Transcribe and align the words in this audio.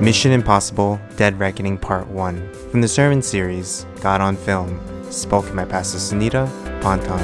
Mission 0.00 0.32
Impossible 0.32 0.98
Dead 1.16 1.38
Reckoning 1.38 1.76
Part 1.76 2.06
1 2.06 2.54
from 2.70 2.80
the 2.80 2.88
sermon 2.88 3.20
series 3.20 3.84
God 4.00 4.22
on 4.22 4.36
Film, 4.36 4.80
spoken 5.12 5.54
by 5.54 5.66
Pastor 5.66 5.98
Sanetta 5.98 6.48
Ponton. 6.80 7.18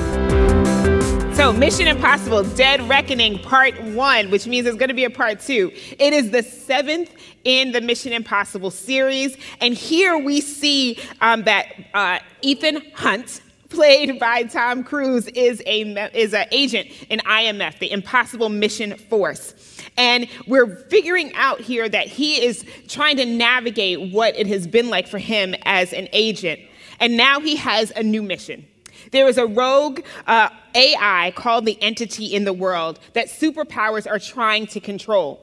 So, 1.35 1.53
Mission 1.53 1.87
Impossible 1.87 2.45
Dead 2.45 2.80
Reckoning 2.88 3.38
Part 3.38 3.82
1, 3.82 4.30
which 4.30 4.46
means 4.46 4.64
there's 4.64 4.77
going 4.77 4.90
to 4.90 4.95
be 4.95 5.04
a 5.04 5.11
Part 5.11 5.40
2. 5.40 5.72
It 5.98 6.12
is 6.12 6.30
the 6.30 6.42
seventh 6.42 7.10
in 7.44 7.72
the 7.72 7.80
Mission 7.80 8.12
Impossible 8.12 8.70
series. 8.70 9.36
And 9.60 9.74
here 9.74 10.18
we 10.18 10.40
see 10.40 10.98
um, 11.20 11.44
that 11.44 11.72
uh, 11.94 12.18
Ethan 12.42 12.82
Hunt, 12.94 13.40
played 13.68 14.20
by 14.20 14.42
Tom 14.44 14.84
Cruise, 14.84 15.26
is 15.28 15.62
a 15.66 15.82
is 16.16 16.34
an 16.34 16.46
agent 16.52 16.88
in 17.08 17.20
IMF, 17.20 17.78
the 17.78 17.90
Impossible 17.90 18.48
Mission 18.48 18.96
Force. 18.96 19.54
And 19.96 20.29
we're 20.46 20.66
figuring 20.66 21.32
out 21.34 21.60
here 21.60 21.88
that 21.88 22.08
he 22.08 22.42
is 22.45 22.64
trying 22.88 23.16
to 23.19 23.24
navigate 23.24 24.12
what 24.12 24.36
it 24.36 24.46
has 24.48 24.66
been 24.66 24.91
like 24.91 25.06
for 25.06 25.19
him 25.19 25.55
as 25.64 25.92
an 25.92 26.09
agent. 26.12 26.60
And 27.00 27.16
now 27.16 27.41
he 27.41 27.56
has 27.56 27.92
a 27.95 28.02
new 28.02 28.22
mission. 28.22 28.66
There 29.12 29.28
is 29.28 29.38
a 29.38 29.46
rogue 29.46 30.00
uh, 30.27 30.48
AI 30.74 31.33
called 31.36 31.66
the 31.66 31.80
entity 31.83 32.27
in 32.27 32.45
the 32.45 32.52
world 32.52 32.98
that 33.12 33.28
superpowers 33.28 34.10
are 34.10 34.19
trying 34.19 34.66
to 34.69 34.80
control. 34.80 35.41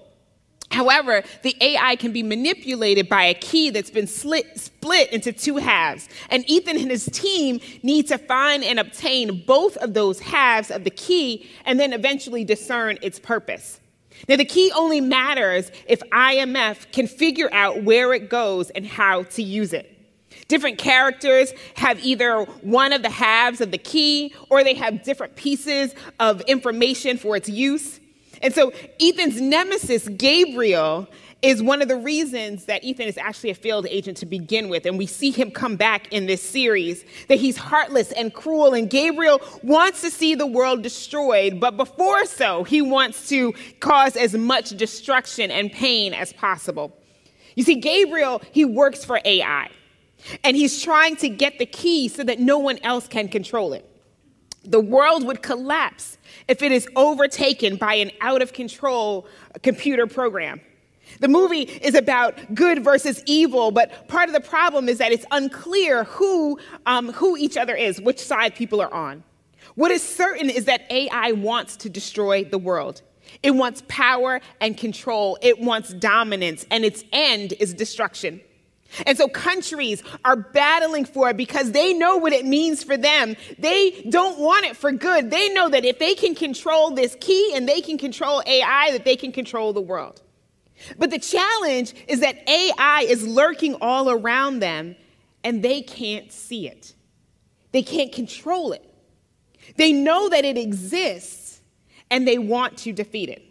However, 0.72 1.24
the 1.44 1.56
AI 1.60 1.98
can 1.98 2.14
be 2.14 2.24
manipulated 2.24 3.10
by 3.10 3.24
a 3.24 3.34
key 3.34 3.70
that's 3.70 3.92
been 3.92 4.08
slit, 4.08 4.58
split 4.58 5.12
into 5.12 5.34
two 5.34 5.58
halves. 5.58 6.08
And 6.30 6.50
Ethan 6.50 6.78
and 6.78 6.90
his 6.90 7.08
team 7.08 7.60
need 7.84 8.08
to 8.08 8.18
find 8.18 8.64
and 8.64 8.80
obtain 8.80 9.44
both 9.46 9.76
of 9.78 9.94
those 9.94 10.22
halves 10.22 10.72
of 10.72 10.86
the 10.86 10.90
key 10.90 11.50
and 11.66 11.78
then 11.78 11.92
eventually 11.92 12.46
discern 12.46 12.98
its 13.02 13.20
purpose. 13.20 13.81
Now, 14.28 14.36
the 14.36 14.46
key 14.46 14.72
only 14.76 15.02
matters 15.02 15.72
if 15.88 16.00
IMF 16.12 16.92
can 16.92 17.08
figure 17.08 17.50
out 17.54 17.84
where 17.84 18.14
it 18.14 18.30
goes 18.30 18.70
and 18.72 18.86
how 18.86 19.24
to 19.24 19.44
use 19.44 19.74
it. 19.74 19.98
Different 20.48 20.78
characters 20.78 21.54
have 21.76 22.04
either 22.04 22.44
one 22.62 22.92
of 22.92 23.04
the 23.04 23.10
halves 23.10 23.62
of 23.62 23.72
the 23.72 23.78
key 23.78 24.34
or 24.50 24.64
they 24.64 24.74
have 24.74 25.04
different 25.04 25.38
pieces 25.38 25.96
of 26.20 26.42
information 26.42 27.18
for 27.18 27.38
its 27.38 27.48
use. 27.48 28.01
And 28.42 28.54
so, 28.54 28.72
Ethan's 29.00 29.40
nemesis, 29.40 30.08
Gabriel, 30.08 31.08
is 31.42 31.62
one 31.62 31.82
of 31.82 31.88
the 31.88 31.96
reasons 31.96 32.66
that 32.66 32.84
Ethan 32.84 33.08
is 33.08 33.18
actually 33.18 33.50
a 33.50 33.56
failed 33.56 33.88
agent 33.88 34.18
to 34.18 34.26
begin 34.26 34.70
with. 34.70 34.86
And 34.86 34.98
we 34.98 35.08
see 35.08 35.32
him 35.32 35.50
come 35.50 35.76
back 35.76 36.12
in 36.14 36.28
this 36.28 36.42
series 36.42 37.04
that 37.30 37.40
he's 37.40 37.58
heartless 37.58 38.12
and 38.12 38.34
cruel. 38.34 38.74
And 38.74 38.90
Gabriel 38.90 39.42
wants 39.64 40.02
to 40.02 40.12
see 40.12 40.36
the 40.36 40.46
world 40.46 40.84
destroyed, 40.84 41.60
but 41.60 41.78
before 41.78 42.26
so, 42.26 42.64
he 42.64 42.82
wants 42.82 43.28
to 43.30 43.54
cause 43.80 44.16
as 44.16 44.36
much 44.36 44.70
destruction 44.78 45.50
and 45.50 45.72
pain 45.72 46.14
as 46.14 46.32
possible. 46.34 46.96
You 47.56 47.64
see, 47.64 47.76
Gabriel, 47.76 48.42
he 48.52 48.64
works 48.64 49.04
for 49.04 49.20
AI, 49.26 49.70
and 50.44 50.56
he's 50.56 50.82
trying 50.82 51.16
to 51.18 51.30
get 51.30 51.60
the 51.60 51.66
key 51.66 52.08
so 52.08 52.24
that 52.24 52.40
no 52.40 52.60
one 52.60 52.78
else 52.84 53.08
can 53.08 53.28
control 53.28 53.74
it. 53.74 53.91
The 54.64 54.80
world 54.80 55.26
would 55.26 55.42
collapse 55.42 56.18
if 56.48 56.62
it 56.62 56.72
is 56.72 56.88
overtaken 56.96 57.78
by 57.78 57.96
an 57.96 58.12
out 58.22 58.42
of 58.42 58.54
control 58.54 59.26
computer 59.64 60.08
program. 60.08 60.62
The 61.20 61.28
movie 61.28 61.62
is 61.64 61.96
about 61.96 62.54
good 62.54 62.84
versus 62.84 63.22
evil, 63.26 63.72
but 63.72 64.08
part 64.08 64.30
of 64.30 64.34
the 64.34 64.42
problem 64.42 64.88
is 64.88 65.00
that 65.00 65.12
it's 65.12 65.26
unclear 65.32 66.06
who, 66.06 66.60
um, 66.86 67.12
who 67.12 67.36
each 67.38 67.58
other 67.58 67.76
is, 67.76 68.00
which 68.00 68.20
side 68.20 68.56
people 68.56 68.82
are 68.82 68.94
on. 68.94 69.24
What 69.76 69.92
is 69.92 70.02
certain 70.02 70.50
is 70.50 70.66
that 70.66 70.90
AI 70.90 71.34
wants 71.34 71.78
to 71.78 71.90
destroy 71.90 72.44
the 72.44 72.58
world. 72.58 73.02
It 73.44 73.52
wants 73.52 73.84
power 73.88 74.42
and 74.60 74.78
control, 74.78 75.38
it 75.42 75.60
wants 75.60 75.94
dominance, 75.94 76.66
and 76.70 76.84
its 76.84 77.04
end 77.12 77.54
is 77.60 77.74
destruction. 77.74 78.42
And 79.06 79.18
so 79.18 79.28
countries 79.28 80.04
are 80.26 80.36
battling 80.36 81.06
for 81.06 81.30
it 81.30 81.38
because 81.38 81.72
they 81.72 81.94
know 81.94 82.18
what 82.18 82.34
it 82.34 82.46
means 82.46 82.84
for 82.84 82.98
them. 82.98 83.36
They 83.58 84.02
don't 84.10 84.40
want 84.40 84.66
it 84.66 84.76
for 84.76 84.92
good. 84.92 85.32
They 85.32 85.50
know 85.54 85.70
that 85.70 85.86
if 85.86 86.00
they 86.00 86.16
can 86.16 86.36
control 86.36 86.92
this 86.92 87.16
key 87.20 87.54
and 87.56 87.68
they 87.68 87.82
can 87.82 87.98
control 87.98 88.44
AI, 88.46 88.92
that 88.92 89.06
they 89.06 89.16
can 89.16 89.32
control 89.32 89.74
the 89.74 89.82
world. 89.82 90.22
But 90.98 91.12
the 91.12 91.20
challenge 91.20 91.94
is 92.08 92.22
that 92.22 92.48
AI 92.50 93.06
is 93.08 93.26
lurking 93.28 93.76
all 93.82 94.10
around 94.10 94.60
them 94.60 94.96
and 95.44 95.64
they 95.64 95.82
can't 95.82 96.32
see 96.32 96.68
it. 96.68 96.94
They 97.72 97.84
can't 97.84 98.12
control 98.12 98.74
it. 98.74 98.88
They 99.78 99.94
know 99.94 100.30
that 100.30 100.44
it 100.44 100.58
exists 100.58 101.62
and 102.10 102.28
they 102.28 102.38
want 102.38 102.78
to 102.80 102.92
defeat 102.92 103.30
it. 103.30 103.51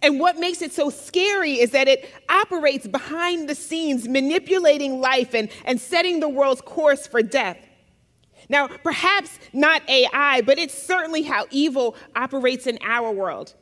And 0.00 0.18
what 0.18 0.38
makes 0.38 0.62
it 0.62 0.72
so 0.72 0.90
scary 0.90 1.60
is 1.60 1.70
that 1.72 1.88
it 1.88 2.10
operates 2.28 2.86
behind 2.86 3.48
the 3.48 3.54
scenes, 3.54 4.08
manipulating 4.08 5.00
life 5.00 5.34
and, 5.34 5.50
and 5.64 5.80
setting 5.80 6.20
the 6.20 6.28
world's 6.28 6.60
course 6.60 7.06
for 7.06 7.22
death. 7.22 7.58
Now, 8.48 8.68
perhaps 8.68 9.38
not 9.52 9.88
AI, 9.88 10.42
but 10.42 10.58
it's 10.58 10.74
certainly 10.74 11.22
how 11.22 11.46
evil 11.50 11.96
operates 12.16 12.66
in 12.66 12.78
our 12.82 13.10
world. 13.10 13.54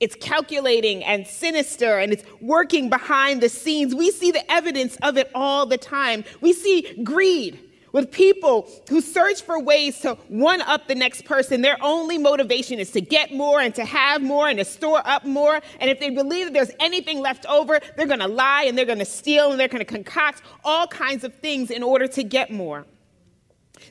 It's 0.00 0.16
calculating 0.16 1.04
and 1.04 1.26
sinister 1.26 1.98
and 1.98 2.12
it's 2.12 2.24
working 2.40 2.90
behind 2.90 3.40
the 3.40 3.48
scenes. 3.48 3.94
We 3.94 4.10
see 4.10 4.32
the 4.32 4.50
evidence 4.50 4.96
of 5.02 5.16
it 5.16 5.30
all 5.34 5.64
the 5.64 5.78
time. 5.78 6.24
We 6.40 6.52
see 6.52 7.02
greed 7.04 7.71
with 7.92 8.10
people 8.10 8.68
who 8.88 9.00
search 9.00 9.42
for 9.42 9.60
ways 9.60 10.00
to 10.00 10.14
one 10.28 10.62
up 10.62 10.88
the 10.88 10.94
next 10.94 11.24
person. 11.24 11.62
Their 11.62 11.76
only 11.82 12.18
motivation 12.18 12.78
is 12.78 12.90
to 12.92 13.00
get 13.00 13.32
more 13.32 13.60
and 13.60 13.74
to 13.74 13.84
have 13.84 14.22
more 14.22 14.48
and 14.48 14.58
to 14.58 14.64
store 14.64 15.02
up 15.04 15.24
more. 15.24 15.60
And 15.80 15.90
if 15.90 16.00
they 16.00 16.10
believe 16.10 16.46
that 16.46 16.54
there's 16.54 16.70
anything 16.80 17.20
left 17.20 17.46
over, 17.46 17.80
they're 17.96 18.06
going 18.06 18.20
to 18.20 18.28
lie 18.28 18.64
and 18.64 18.76
they're 18.76 18.86
going 18.86 18.98
to 18.98 19.04
steal 19.04 19.50
and 19.50 19.60
they're 19.60 19.68
going 19.68 19.84
to 19.84 19.84
concoct 19.84 20.42
all 20.64 20.86
kinds 20.86 21.24
of 21.24 21.34
things 21.36 21.70
in 21.70 21.82
order 21.82 22.06
to 22.08 22.22
get 22.22 22.50
more. 22.50 22.86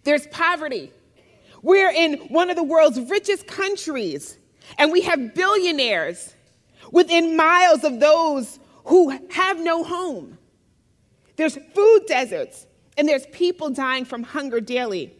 There's 0.04 0.28
poverty. 0.28 0.92
We're 1.62 1.92
in 1.92 2.18
one 2.30 2.50
of 2.50 2.56
the 2.56 2.64
world's 2.64 3.00
richest 3.00 3.48
countries. 3.48 4.38
And 4.78 4.92
we 4.92 5.02
have 5.02 5.36
billionaires 5.36 6.36
within 6.92 7.36
miles 7.36 7.84
of 7.84 8.00
those 8.00 8.60
who 8.86 9.10
have 9.32 9.60
no 9.60 9.84
home. 9.84 10.38
There's 11.36 11.58
food 11.74 12.02
deserts, 12.08 12.68
and 12.97 13.07
there's 13.07 13.25
people 13.28 13.69
dying 13.69 14.06
from 14.06 14.24
hunger 14.24 14.59
daily. 14.59 15.13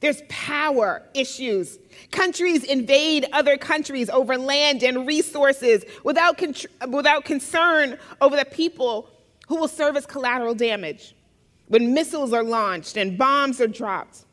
There's 0.00 0.22
power 0.28 1.02
issues. 1.14 1.78
Countries 2.10 2.64
invade 2.64 3.26
other 3.32 3.56
countries 3.56 4.08
over 4.08 4.38
land 4.38 4.82
and 4.82 5.06
resources 5.06 5.84
without, 6.04 6.38
con- 6.38 6.54
without 6.88 7.24
concern 7.24 7.98
over 8.20 8.36
the 8.36 8.44
people 8.44 9.10
who 9.48 9.56
will 9.56 9.68
serve 9.68 9.96
as 9.96 10.06
collateral 10.06 10.54
damage. 10.54 11.14
When 11.66 11.92
missiles 11.92 12.32
are 12.32 12.42
launched 12.42 12.96
and 12.96 13.18
bombs 13.18 13.60
are 13.60 13.66
dropped, 13.66 14.24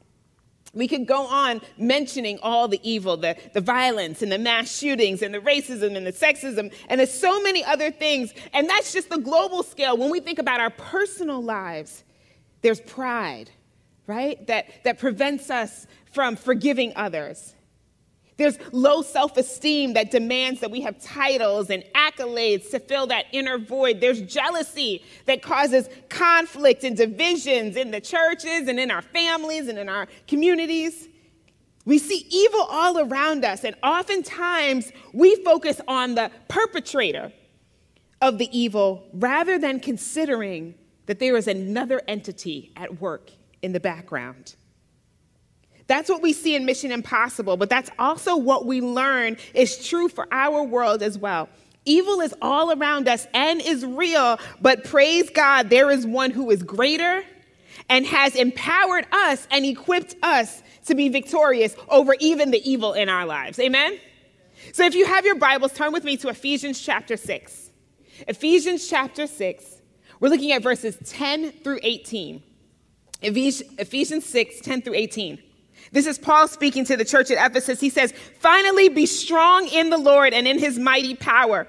we 0.73 0.87
could 0.87 1.07
go 1.07 1.25
on 1.25 1.61
mentioning 1.77 2.39
all 2.43 2.67
the 2.67 2.79
evil, 2.83 3.17
the, 3.17 3.35
the 3.53 3.61
violence 3.61 4.21
and 4.21 4.31
the 4.31 4.37
mass 4.37 4.75
shootings 4.77 5.21
and 5.21 5.33
the 5.33 5.39
racism 5.39 5.95
and 5.95 6.05
the 6.05 6.13
sexism, 6.13 6.71
and 6.87 6.99
there's 6.99 7.13
so 7.13 7.41
many 7.41 7.63
other 7.63 7.89
things. 7.89 8.33
And 8.53 8.69
that's 8.69 8.93
just 8.93 9.09
the 9.09 9.17
global 9.17 9.63
scale. 9.63 9.97
When 9.97 10.11
we 10.11 10.19
think 10.19 10.39
about 10.39 10.59
our 10.59 10.69
personal 10.69 11.41
lives, 11.41 12.03
there's 12.61 12.81
pride, 12.81 13.49
right? 14.05 14.45
That, 14.47 14.83
that 14.83 14.99
prevents 14.99 15.49
us 15.49 15.87
from 16.11 16.35
forgiving 16.35 16.93
others. 16.95 17.53
There's 18.37 18.57
low 18.71 19.01
self 19.01 19.35
esteem 19.35 19.93
that 19.93 20.11
demands 20.11 20.61
that 20.61 20.69
we 20.69 20.81
have 20.81 21.01
titles 21.01 21.69
and 21.71 21.83
accolades 21.95 22.69
to 22.71 22.79
fill 22.79 23.07
that 23.07 23.25
inner 23.31 23.57
void. 23.57 23.99
There's 23.99 24.21
jealousy 24.21 25.03
that 25.25 25.41
causes 25.41 25.89
conflict 26.09 26.83
and 26.83 26.95
divisions 26.95 27.75
in 27.75 27.89
the 27.91 27.99
churches 27.99 28.67
and 28.67 28.79
in 28.79 28.91
our 28.91 29.01
families 29.01 29.67
and 29.67 29.79
in 29.79 29.89
our 29.89 30.07
communities. 30.27 31.07
We 31.85 31.97
see 31.97 32.27
evil 32.29 32.67
all 32.69 32.99
around 32.99 33.45
us, 33.45 33.63
and 33.63 33.75
oftentimes 33.81 34.91
we 35.13 35.35
focus 35.37 35.81
on 35.87 36.15
the 36.15 36.29
perpetrator 36.49 37.31
of 38.21 38.37
the 38.37 38.49
evil 38.57 39.07
rather 39.13 39.57
than 39.57 39.79
considering 39.79 40.75
that 41.07 41.19
there 41.19 41.35
is 41.35 41.47
another 41.47 42.01
entity 42.07 42.71
at 42.75 43.01
work 43.01 43.31
in 43.61 43.73
the 43.73 43.79
background. 43.79 44.55
That's 45.87 46.09
what 46.09 46.21
we 46.21 46.33
see 46.33 46.55
in 46.55 46.65
Mission 46.65 46.91
Impossible, 46.91 47.57
but 47.57 47.69
that's 47.69 47.89
also 47.97 48.35
what 48.35 48.65
we 48.65 48.81
learn 48.81 49.37
is 49.53 49.87
true 49.87 50.09
for 50.09 50.27
our 50.31 50.63
world 50.63 51.01
as 51.01 51.17
well. 51.17 51.49
Evil 51.85 52.19
is 52.19 52.35
all 52.41 52.77
around 52.77 53.07
us 53.07 53.25
and 53.33 53.61
is 53.61 53.85
real, 53.85 54.37
but 54.61 54.83
praise 54.83 55.29
God, 55.29 55.69
there 55.69 55.89
is 55.89 56.05
one 56.05 56.31
who 56.31 56.51
is 56.51 56.61
greater 56.61 57.23
and 57.87 58.05
has 58.05 58.35
empowered 58.35 59.07
us 59.13 59.47
and 59.49 59.65
equipped 59.65 60.15
us 60.21 60.61
to 60.85 60.95
be 60.95 61.07
victorious 61.07 61.75
over 61.87 62.15
even 62.19 62.51
the 62.51 62.69
evil 62.69 62.91
in 62.91 63.07
our 63.07 63.25
lives. 63.25 63.57
Amen? 63.59 63.97
So 64.73 64.85
if 64.85 64.95
you 64.95 65.05
have 65.05 65.25
your 65.25 65.35
Bibles, 65.35 65.71
turn 65.71 65.93
with 65.93 66.03
me 66.03 66.17
to 66.17 66.27
Ephesians 66.27 66.81
chapter 66.81 67.15
6. 67.15 67.71
Ephesians 68.27 68.89
chapter 68.89 69.27
6, 69.27 69.76
we're 70.19 70.29
looking 70.29 70.51
at 70.51 70.63
verses 70.63 70.97
10 71.05 71.51
through 71.63 71.79
18. 71.83 72.43
Ephesians 73.21 74.25
6, 74.25 74.61
10 74.61 74.81
through 74.81 74.93
18. 74.93 75.39
This 75.91 76.05
is 76.05 76.17
Paul 76.17 76.47
speaking 76.47 76.85
to 76.85 76.97
the 76.97 77.05
church 77.05 77.31
at 77.31 77.51
Ephesus. 77.51 77.79
He 77.79 77.89
says, 77.89 78.13
Finally, 78.39 78.89
be 78.89 79.05
strong 79.05 79.67
in 79.67 79.89
the 79.89 79.97
Lord 79.97 80.33
and 80.33 80.47
in 80.47 80.59
his 80.59 80.77
mighty 80.77 81.15
power. 81.15 81.67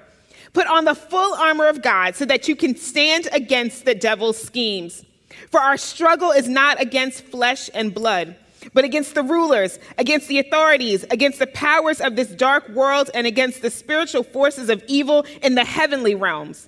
Put 0.53 0.67
on 0.67 0.85
the 0.85 0.95
full 0.95 1.33
armor 1.35 1.67
of 1.67 1.81
God 1.81 2.15
so 2.15 2.25
that 2.25 2.47
you 2.47 2.55
can 2.55 2.75
stand 2.75 3.27
against 3.31 3.85
the 3.85 3.95
devil's 3.95 4.41
schemes. 4.41 5.05
For 5.51 5.59
our 5.59 5.77
struggle 5.77 6.31
is 6.31 6.47
not 6.47 6.81
against 6.81 7.23
flesh 7.23 7.69
and 7.73 7.93
blood, 7.93 8.35
but 8.73 8.83
against 8.83 9.15
the 9.15 9.23
rulers, 9.23 9.79
against 9.97 10.27
the 10.27 10.39
authorities, 10.39 11.05
against 11.11 11.39
the 11.39 11.47
powers 11.47 12.01
of 12.01 12.15
this 12.15 12.29
dark 12.29 12.67
world, 12.69 13.09
and 13.13 13.25
against 13.25 13.61
the 13.61 13.69
spiritual 13.69 14.23
forces 14.23 14.69
of 14.69 14.83
evil 14.87 15.25
in 15.41 15.55
the 15.55 15.65
heavenly 15.65 16.15
realms. 16.15 16.67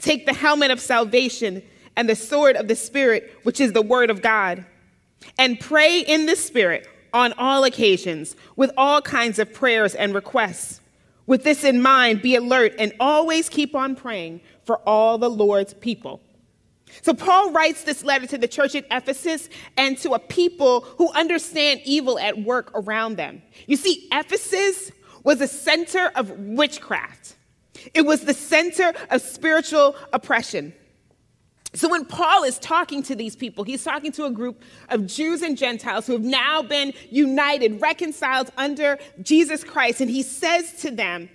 Take 0.00 0.26
the 0.26 0.34
helmet 0.34 0.70
of 0.70 0.80
salvation 0.80 1.62
and 1.96 2.08
the 2.08 2.16
sword 2.16 2.56
of 2.56 2.68
the 2.68 2.76
Spirit, 2.76 3.36
which 3.42 3.60
is 3.60 3.72
the 3.72 3.82
word 3.82 4.10
of 4.10 4.22
God. 4.22 4.64
And 5.38 5.58
pray 5.58 6.00
in 6.00 6.26
the 6.26 6.36
Spirit 6.36 6.86
on 7.12 7.32
all 7.34 7.64
occasions 7.64 8.36
with 8.56 8.70
all 8.76 9.02
kinds 9.02 9.38
of 9.38 9.52
prayers 9.52 9.94
and 9.94 10.14
requests. 10.14 10.80
With 11.26 11.44
this 11.44 11.64
in 11.64 11.82
mind, 11.82 12.22
be 12.22 12.36
alert 12.36 12.74
and 12.78 12.92
always 13.00 13.48
keep 13.48 13.74
on 13.74 13.96
praying 13.96 14.40
for 14.64 14.78
all 14.88 15.18
the 15.18 15.28
Lord's 15.28 15.74
people. 15.74 16.22
So, 17.02 17.12
Paul 17.12 17.52
writes 17.52 17.84
this 17.84 18.02
letter 18.02 18.26
to 18.28 18.38
the 18.38 18.48
church 18.48 18.74
at 18.74 18.86
Ephesus 18.90 19.48
and 19.76 19.98
to 19.98 20.12
a 20.14 20.18
people 20.18 20.82
who 20.96 21.12
understand 21.12 21.80
evil 21.84 22.18
at 22.18 22.38
work 22.38 22.70
around 22.74 23.16
them. 23.16 23.42
You 23.66 23.76
see, 23.76 24.08
Ephesus 24.10 24.90
was 25.22 25.40
a 25.40 25.48
center 25.48 26.10
of 26.14 26.30
witchcraft, 26.30 27.34
it 27.94 28.04
was 28.04 28.22
the 28.22 28.34
center 28.34 28.92
of 29.10 29.22
spiritual 29.22 29.96
oppression. 30.12 30.72
So 31.74 31.88
when 31.88 32.06
Paul 32.06 32.44
is 32.44 32.58
talking 32.58 33.02
to 33.04 33.14
these 33.14 33.36
people, 33.36 33.62
he's 33.62 33.84
talking 33.84 34.10
to 34.12 34.24
a 34.24 34.30
group 34.30 34.62
of 34.88 35.06
Jews 35.06 35.42
and 35.42 35.56
Gentiles 35.56 36.06
who 36.06 36.14
have 36.14 36.22
now 36.22 36.62
been 36.62 36.94
united, 37.10 37.80
reconciled 37.80 38.50
under 38.56 38.98
Jesus 39.22 39.64
Christ. 39.64 40.00
And 40.00 40.10
he 40.10 40.22
says 40.22 40.72
to 40.80 40.90
them, 40.90 41.28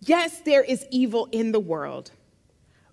Yes, 0.00 0.40
there 0.40 0.62
is 0.62 0.84
evil 0.90 1.28
in 1.30 1.52
the 1.52 1.60
world, 1.60 2.10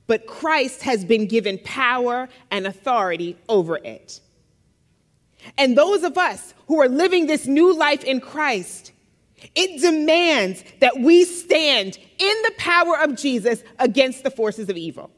but 0.07 0.27
Christ 0.27 0.83
has 0.83 1.03
been 1.03 1.25
given 1.25 1.57
power 1.63 2.29
and 2.51 2.67
authority 2.67 3.35
over 3.49 3.77
it. 3.77 4.21
And 5.57 5.77
those 5.77 6.03
of 6.03 6.17
us 6.17 6.53
who 6.67 6.79
are 6.81 6.87
living 6.87 7.25
this 7.25 7.47
new 7.47 7.73
life 7.73 8.03
in 8.03 8.21
Christ, 8.21 8.91
it 9.55 9.81
demands 9.81 10.63
that 10.79 10.99
we 10.99 11.23
stand 11.25 11.97
in 12.17 12.41
the 12.43 12.53
power 12.57 12.99
of 12.99 13.15
Jesus 13.15 13.63
against 13.77 14.23
the 14.23 14.31
forces 14.31 14.69
of 14.69 14.77
evil. 14.77 15.11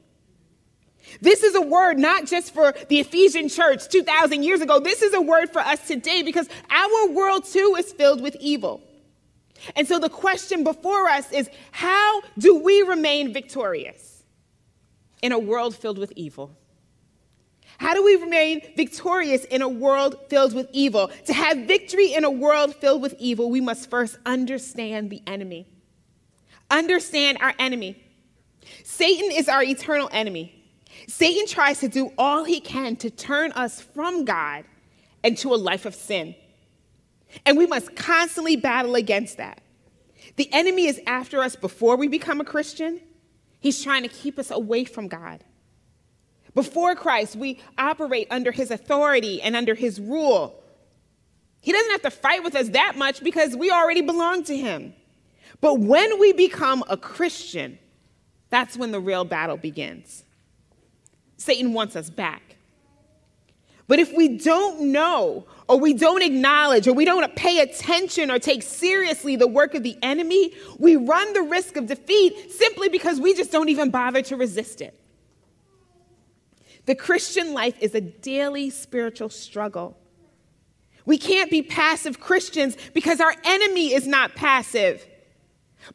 This 1.20 1.44
is 1.44 1.56
a 1.56 1.62
word 1.62 2.00
not 2.00 2.26
just 2.26 2.54
for 2.54 2.74
the 2.88 3.00
Ephesian 3.00 3.50
church 3.50 3.90
2,000 3.90 4.44
years 4.44 4.62
ago. 4.62 4.80
This 4.80 5.02
is 5.02 5.14
a 5.14 5.22
word 5.22 5.52
for 5.52 5.60
us 5.60 5.86
today 5.88 6.24
because 6.24 6.48
our 6.70 7.10
world 7.10 7.46
too 7.46 7.76
is 7.78 7.92
filled 7.92 8.22
with 8.22 8.38
evil. 8.40 8.82
And 9.76 9.88
so 9.88 10.00
the 10.00 10.10
question 10.10 10.64
before 10.64 11.08
us 11.08 11.32
is 11.32 11.50
how 11.72 12.22
do 12.38 12.56
we 12.56 12.82
remain 12.84 13.34
victorious 13.34 14.24
in 15.22 15.32
a 15.32 15.40
world 15.40 15.76
filled 15.76 15.98
with 15.98 16.14
evil? 16.16 16.56
How 17.82 17.96
do 17.96 18.04
we 18.04 18.16
remain 18.16 18.62
victorious 18.78 19.44
in 19.46 19.64
a 19.64 19.68
world 19.68 20.16
filled 20.30 20.54
with 20.54 20.70
evil? 20.72 21.10
To 21.26 21.34
have 21.34 21.66
victory 21.66 22.14
in 22.14 22.24
a 22.24 22.30
world 22.30 22.76
filled 22.76 23.02
with 23.02 23.16
evil, 23.18 23.50
we 23.50 23.60
must 23.60 23.90
first 23.90 24.20
understand 24.24 25.10
the 25.10 25.24
enemy. 25.26 25.66
Understand 26.70 27.40
our 27.42 27.56
enemy. 27.58 28.00
Satan 28.84 29.32
is 29.32 29.50
our 29.50 29.64
eternal 29.64 30.10
enemy. 30.12 30.64
Satan 31.08 31.48
tries 31.48 31.80
to 31.80 31.88
do 31.88 32.14
all 32.20 32.44
he 32.44 32.60
can 32.60 32.98
to 32.98 33.10
turn 33.10 33.52
us 33.54 33.82
from 33.82 34.26
God 34.26 34.64
into 35.24 35.52
a 35.52 35.58
life 35.58 35.88
of 35.88 35.96
sin. 35.96 36.36
And 37.48 37.58
we 37.58 37.66
must 37.66 37.96
constantly 37.96 38.58
battle 38.58 38.94
against 38.94 39.38
that. 39.38 39.60
The 40.36 40.54
enemy 40.54 40.86
is 40.86 41.02
after 41.08 41.42
us 41.42 41.56
before 41.56 41.96
we 41.96 42.08
become 42.08 42.42
a 42.42 42.46
Christian. 42.46 43.02
He's 43.60 43.84
trying 43.84 44.04
to 44.04 44.10
keep 44.10 44.38
us 44.38 44.52
away 44.52 44.86
from 44.86 45.08
God. 45.08 45.44
Before 46.54 46.96
Christ, 46.96 47.36
we 47.36 47.60
operate 47.78 48.28
under 48.30 48.52
his 48.52 48.72
authority 48.72 49.42
and 49.42 49.56
under 49.56 49.74
his 49.74 50.00
rule. 50.00 50.62
He 51.62 51.72
doesn't 51.72 51.92
have 51.92 52.02
to 52.02 52.12
fight 52.12 52.44
with 52.44 52.56
us 52.56 52.70
that 52.70 52.98
much 52.98 53.24
because 53.24 53.56
we 53.56 53.72
already 53.72 54.02
belong 54.02 54.44
to 54.46 54.58
him. 54.58 54.94
But 55.62 55.80
when 55.80 56.20
we 56.20 56.34
become 56.34 56.84
a 56.90 56.98
Christian, 56.98 57.78
that's 58.50 58.76
when 58.76 58.92
the 58.92 59.00
real 59.00 59.24
battle 59.24 59.58
begins. 59.58 60.24
Satan 61.38 61.74
wants 61.74 61.96
us 61.96 62.10
back. 62.10 62.58
But 63.88 64.00
if 64.00 64.14
we 64.14 64.38
don't 64.38 64.92
know, 64.92 65.46
or 65.68 65.80
we 65.80 65.94
don't 65.94 66.22
acknowledge, 66.22 66.88
or 66.88 66.94
we 66.94 67.04
don't 67.04 67.36
pay 67.36 67.60
attention 67.60 68.32
or 68.32 68.40
take 68.40 68.64
seriously 68.64 69.36
the 69.36 69.48
work 69.48 69.74
of 69.74 69.84
the 69.84 69.98
enemy, 70.02 70.54
we 70.80 70.96
run 70.96 71.34
the 71.34 71.42
risk 71.42 71.76
of 71.76 71.88
defeat 71.88 72.52
simply 72.52 72.90
because 72.90 73.20
we 73.20 73.34
just 73.34 73.52
don't 73.52 73.70
even 73.70 73.90
bother 73.90 74.22
to 74.24 74.38
resist 74.38 74.82
it. 74.82 75.01
The 76.86 76.96
Christian 76.96 77.54
life 77.54 77.76
is 77.80 77.94
a 77.96 78.02
daily 78.02 78.70
spiritual 78.70 79.30
struggle. 79.30 79.98
We 81.06 81.18
can't 81.18 81.50
be 81.50 81.62
passive 81.62 82.20
Christians 82.20 82.78
because 82.94 83.20
our 83.20 83.34
enemy 83.44 83.94
is 83.94 84.08
not 84.08 84.36
passive. 84.36 85.06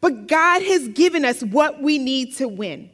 But 0.00 0.26
God 0.26 0.62
has 0.62 0.88
given 0.88 1.24
us 1.24 1.42
what 1.42 1.80
we 1.80 1.98
need 1.98 2.36
to 2.36 2.48
win. 2.48 2.90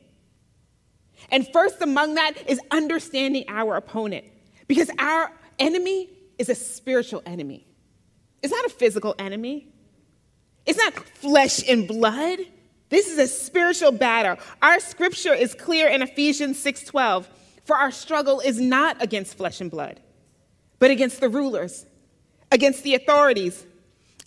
And 1.31 1.49
first 1.53 1.81
among 1.81 2.15
that 2.15 2.35
is 2.47 2.61
understanding 2.71 3.44
our 3.49 3.77
opponent. 3.77 4.27
Because 4.67 4.91
our 4.99 5.33
enemy 5.59 6.11
is 6.38 6.49
a 6.49 6.55
spiritual 6.55 7.23
enemy. 7.25 7.67
It's 8.43 8.53
not 8.53 8.67
a 8.67 8.71
physical 8.71 9.15
enemy. 9.19 9.69
It's 10.67 10.79
not 10.79 10.95
flesh 10.95 11.67
and 11.69 11.88
blood. 11.88 12.38
This 12.88 13.09
is 13.09 13.19
a 13.19 13.27
spiritual 13.27 13.93
battle. 13.93 14.37
Our 14.61 14.79
scripture 14.81 15.33
is 15.33 15.55
clear 15.55 15.88
in 15.88 16.03
Ephesians 16.03 16.59
6:12, 16.59 17.27
for 17.64 17.76
our 17.76 17.90
struggle 17.90 18.40
is 18.40 18.61
not 18.61 19.02
against 19.02 19.37
flesh 19.37 19.61
and 19.61 19.71
blood, 19.71 20.00
but 20.78 20.90
against 20.90 21.21
the 21.21 21.28
rulers, 21.28 21.87
against 22.50 22.83
the 22.83 22.95
authorities, 22.95 23.64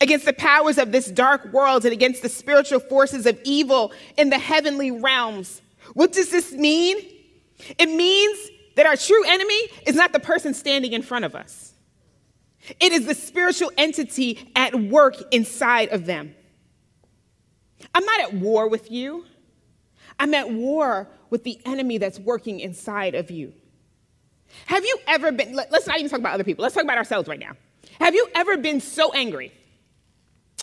against 0.02 0.26
the 0.26 0.34
powers 0.34 0.78
of 0.78 0.92
this 0.92 1.08
dark 1.08 1.52
world 1.54 1.86
and 1.86 1.94
against 1.94 2.22
the 2.22 2.30
spiritual 2.30 2.80
forces 2.80 3.26
of 3.26 3.40
evil 3.44 3.92
in 4.18 4.30
the 4.30 4.40
heavenly 4.40 4.92
realms. 4.92 5.62
What 5.94 6.14
does 6.14 6.30
this 6.30 6.52
mean? 6.52 6.98
It 7.78 7.88
means 7.88 8.50
that 8.76 8.86
our 8.86 8.98
true 8.98 9.24
enemy 9.26 9.70
is 9.86 9.96
not 9.96 10.12
the 10.12 10.20
person 10.20 10.54
standing 10.54 10.94
in 10.94 11.02
front 11.02 11.26
of 11.26 11.36
us, 11.36 11.74
it 12.80 12.92
is 12.92 13.06
the 13.06 13.16
spiritual 13.16 13.72
entity 13.78 14.52
at 14.56 14.74
work 14.76 15.16
inside 15.32 15.90
of 15.90 16.06
them. 16.06 16.34
I'm 17.94 18.06
not 18.06 18.20
at 18.22 18.34
war 18.34 18.68
with 18.68 18.90
you, 18.90 19.26
I'm 20.20 20.34
at 20.34 20.50
war 20.50 21.08
with 21.30 21.44
the 21.44 21.60
enemy 21.66 21.98
that's 21.98 22.20
working 22.20 22.60
inside 22.60 23.16
of 23.16 23.32
you. 23.32 23.54
Have 24.68 24.84
you 24.84 24.98
ever 25.08 25.32
been, 25.32 25.56
let's 25.56 25.88
not 25.88 25.98
even 25.98 26.10
talk 26.10 26.20
about 26.20 26.34
other 26.34 26.44
people, 26.44 26.64
let's 26.64 26.76
talk 26.76 26.84
about 26.84 26.98
ourselves 26.98 27.28
right 27.28 27.40
now. 27.40 27.54
Have 28.00 28.16
you 28.16 28.28
ever 28.36 28.58
been 28.58 28.80
so 28.82 29.12
angry 29.14 29.52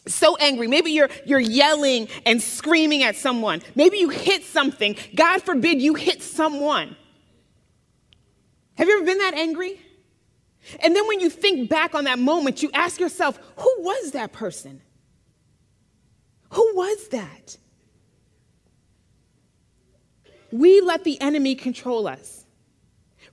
so 0.06 0.36
angry. 0.36 0.66
Maybe 0.66 0.90
you're, 0.90 1.10
you're 1.24 1.40
yelling 1.40 2.08
and 2.26 2.42
screaming 2.42 3.02
at 3.02 3.16
someone. 3.16 3.62
Maybe 3.74 3.98
you 3.98 4.08
hit 4.08 4.44
something. 4.44 4.96
God 5.14 5.42
forbid 5.42 5.80
you 5.80 5.94
hit 5.94 6.22
someone. 6.22 6.96
Have 8.74 8.88
you 8.88 8.96
ever 8.96 9.06
been 9.06 9.18
that 9.18 9.34
angry? 9.34 9.80
And 10.80 10.94
then 10.94 11.06
when 11.06 11.20
you 11.20 11.30
think 11.30 11.68
back 11.68 11.94
on 11.94 12.04
that 12.04 12.18
moment, 12.18 12.62
you 12.62 12.70
ask 12.72 13.00
yourself, 13.00 13.38
who 13.56 13.74
was 13.78 14.12
that 14.12 14.32
person? 14.32 14.80
Who 16.50 16.72
was 16.74 17.08
that? 17.08 17.56
We 20.52 20.80
let 20.80 21.02
the 21.02 21.20
enemy 21.20 21.54
control 21.54 22.06
us. 22.06 22.44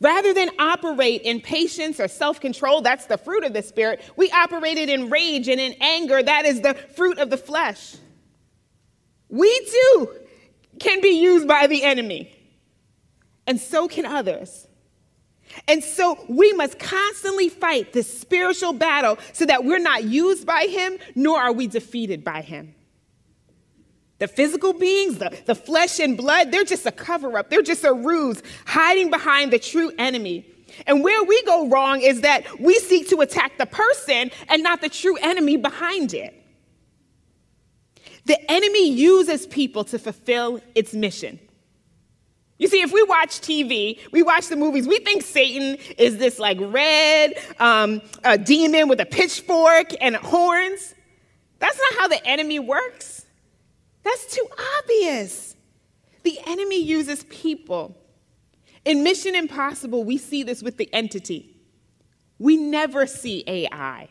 Rather 0.01 0.33
than 0.33 0.49
operate 0.57 1.21
in 1.23 1.41
patience 1.41 1.99
or 1.99 2.07
self 2.07 2.39
control, 2.39 2.81
that's 2.81 3.05
the 3.05 3.17
fruit 3.17 3.43
of 3.43 3.53
the 3.53 3.61
Spirit, 3.61 4.01
we 4.15 4.31
operated 4.31 4.89
in 4.89 5.09
rage 5.09 5.49
and 5.49 5.59
in 5.59 5.75
anger, 5.81 6.23
that 6.23 6.45
is 6.45 6.61
the 6.61 6.73
fruit 6.73 7.19
of 7.19 7.29
the 7.29 7.37
flesh. 7.37 7.97
We 9.27 9.59
too 9.59 10.09
can 10.79 11.01
be 11.01 11.19
used 11.19 11.47
by 11.47 11.67
the 11.67 11.83
enemy, 11.83 12.33
and 13.45 13.59
so 13.59 13.87
can 13.89 14.05
others. 14.05 14.67
And 15.67 15.83
so 15.83 16.23
we 16.29 16.53
must 16.53 16.79
constantly 16.79 17.49
fight 17.49 17.91
this 17.91 18.19
spiritual 18.19 18.73
battle 18.73 19.17
so 19.33 19.45
that 19.45 19.65
we're 19.65 19.79
not 19.79 20.05
used 20.05 20.45
by 20.45 20.67
him, 20.69 20.97
nor 21.15 21.39
are 21.39 21.51
we 21.51 21.67
defeated 21.67 22.23
by 22.23 22.41
him. 22.41 22.75
The 24.19 24.27
physical 24.27 24.73
beings, 24.73 25.17
the, 25.17 25.35
the 25.45 25.55
flesh 25.55 25.99
and 25.99 26.15
blood, 26.17 26.51
they're 26.51 26.65
just 26.65 26.85
a 26.85 26.91
cover 26.91 27.37
up. 27.37 27.49
They're 27.49 27.61
just 27.61 27.85
a 27.85 27.93
ruse 27.93 28.43
hiding 28.65 29.09
behind 29.09 29.51
the 29.51 29.59
true 29.59 29.91
enemy. 29.97 30.45
And 30.87 31.03
where 31.03 31.23
we 31.23 31.41
go 31.43 31.67
wrong 31.67 32.01
is 32.01 32.21
that 32.21 32.59
we 32.59 32.75
seek 32.75 33.09
to 33.09 33.21
attack 33.21 33.57
the 33.57 33.65
person 33.65 34.31
and 34.49 34.61
not 34.61 34.81
the 34.81 34.89
true 34.89 35.17
enemy 35.17 35.57
behind 35.57 36.13
it. 36.13 36.35
The 38.25 38.51
enemy 38.51 38.91
uses 38.91 39.47
people 39.47 39.85
to 39.85 39.97
fulfill 39.97 40.61
its 40.75 40.93
mission. 40.93 41.39
You 42.57 42.67
see, 42.67 42.81
if 42.81 42.91
we 42.91 43.01
watch 43.03 43.39
TV, 43.39 43.99
we 44.11 44.21
watch 44.21 44.47
the 44.47 44.57
movies, 44.57 44.85
we 44.85 44.99
think 44.99 45.23
Satan 45.23 45.77
is 45.97 46.17
this 46.17 46.39
like 46.39 46.57
red 46.59 47.35
um, 47.57 48.01
a 48.25 48.37
demon 48.37 48.89
with 48.89 48.99
a 48.99 49.05
pitchfork 49.05 49.93
and 50.01 50.17
horns. 50.17 50.93
That's 51.59 51.77
not 51.77 52.01
how 52.01 52.07
the 52.09 52.25
enemy 52.27 52.59
works. 52.59 53.25
That's 54.09 54.35
too 54.35 54.47
obvious. 54.79 55.55
The 56.23 56.39
enemy 56.45 56.81
uses 56.81 57.23
people. 57.25 57.95
In 58.85 59.03
Mission 59.03 59.35
Impossible, 59.35 60.03
we 60.03 60.17
see 60.17 60.43
this 60.43 60.63
with 60.63 60.77
the 60.77 60.91
entity. 60.93 61.55
We 62.39 62.57
never 62.57 63.05
see 63.05 63.43
AI. 63.45 64.09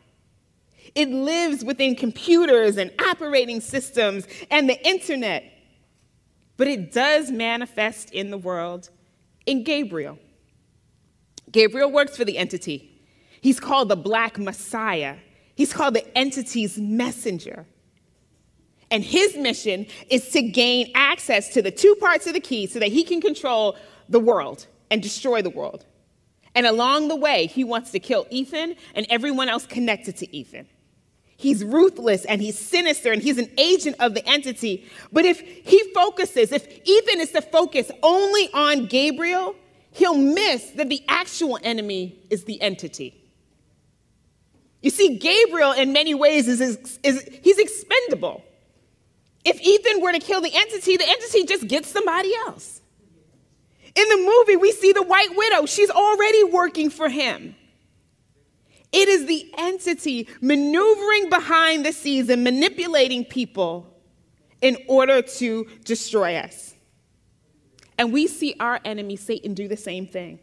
It 0.95 1.09
lives 1.09 1.64
within 1.64 1.97
computers 1.97 2.76
and 2.76 2.93
operating 3.07 3.61
systems 3.61 4.26
and 4.50 4.69
the 4.69 4.87
internet 4.87 5.59
but 6.59 6.67
it 6.67 6.93
does 6.93 7.31
manifest 7.31 8.11
in 8.11 8.31
the 8.31 8.37
world 8.37 8.90
in 9.47 9.64
Gabriel. 9.64 10.19
Gabriel 11.50 11.90
works 11.90 12.17
for 12.17 12.26
the 12.26 12.37
entity. 12.37 13.00
He's 13.40 13.61
called 13.61 13.88
the 13.88 13.97
Black 13.97 14.38
Messiah, 14.38 15.17
he's 15.55 15.73
called 15.73 15.95
the 15.95 16.19
entity's 16.19 16.76
messenger. 16.76 17.64
And 18.90 19.04
his 19.04 19.37
mission 19.37 19.87
is 20.09 20.28
to 20.30 20.42
gain 20.42 20.90
access 20.95 21.50
to 21.50 21.62
the 21.62 21.71
two 21.71 21.95
parts 21.97 22.26
of 22.26 22.33
the 22.33 22.40
key 22.40 22.66
so 22.66 22.78
that 22.78 22.88
he 22.88 23.04
can 23.04 23.21
control 23.21 23.76
the 24.09 24.21
world 24.21 24.66
and 24.90 25.02
destroy 25.02 25.42
the 25.42 25.50
world. 25.50 25.85
And 26.54 26.66
along 26.66 27.09
the 27.09 27.16
way, 27.16 27.47
he 27.47 27.64
wants 27.64 27.90
to 27.92 28.00
kill 28.00 28.26
Ethan 28.30 28.76
and 28.95 29.07
everyone 29.11 29.49
else 29.49 29.66
connected 29.66 30.16
to 30.18 30.37
Ethan. 30.37 30.66
He's 31.37 31.62
ruthless 31.62 32.25
and 32.25 32.42
he's 32.42 32.59
sinister 32.59 33.12
and 33.12 33.23
he's 33.23 33.38
an 33.38 33.50
agent 33.59 33.97
of 34.00 34.14
the 34.14 34.26
entity. 34.28 34.88
But 35.12 35.25
if 35.25 35.38
he 35.40 35.92
focuses, 35.92 36.50
if 36.50 36.66
Ethan 36.85 37.21
is 37.21 37.30
to 37.33 37.42
focus 37.42 37.92
only 38.02 38.52
on 38.52 38.87
Gabriel, 38.87 39.54
he'll 39.92 40.16
miss 40.16 40.71
that 40.73 40.88
the 40.88 41.02
actual 41.07 41.59
enemy 41.62 42.18
is 42.28 42.45
the 42.45 42.61
entity. 42.61 43.14
You 44.83 44.90
see, 44.90 45.18
Gabriel, 45.18 45.73
in 45.73 45.92
many 45.92 46.14
ways, 46.14 46.49
is, 46.49 46.61
is, 46.61 46.99
is, 47.02 47.28
he's 47.42 47.59
expendable. 47.59 48.42
If 49.45 49.61
Ethan 49.61 50.00
were 50.00 50.12
to 50.12 50.18
kill 50.18 50.40
the 50.40 50.54
entity, 50.54 50.97
the 50.97 51.09
entity 51.09 51.45
just 51.45 51.68
gets 51.68 51.88
somebody 51.88 52.33
else. 52.47 52.80
In 53.95 54.09
the 54.09 54.16
movie, 54.16 54.57
we 54.57 54.73
see 54.73 54.92
the 54.92 55.02
White 55.02 55.35
Widow. 55.35 55.66
She's 55.66 55.90
already 55.90 56.45
working 56.45 56.90
for 56.90 57.09
him. 57.09 57.54
It 58.92 59.09
is 59.09 59.26
the 59.26 59.52
entity 59.59 60.28
maneuvering 60.40 61.28
behind 61.28 61.85
the 61.85 61.92
scenes 61.92 62.28
and 62.28 62.42
manipulating 62.42 63.25
people 63.25 63.95
in 64.61 64.76
order 64.88 65.23
to 65.23 65.66
destroy 65.85 66.37
us. 66.37 66.75
And 67.99 68.12
we 68.12 68.26
see 68.26 68.54
our 68.61 68.80
enemy, 68.85 69.16
Satan, 69.16 69.54
do 69.54 69.68
the 69.68 69.76
same 69.76 70.07
thing. 70.07 70.38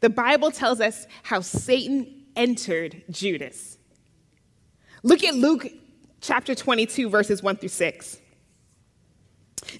The 0.00 0.10
Bible 0.10 0.50
tells 0.50 0.80
us 0.80 1.06
how 1.22 1.40
Satan 1.40 2.24
entered 2.36 3.02
Judas. 3.10 3.78
Look 5.02 5.24
at 5.24 5.34
Luke 5.34 5.66
chapter 6.20 6.54
22, 6.54 7.08
verses 7.08 7.42
1 7.42 7.56
through 7.56 7.68
6. 7.68 8.18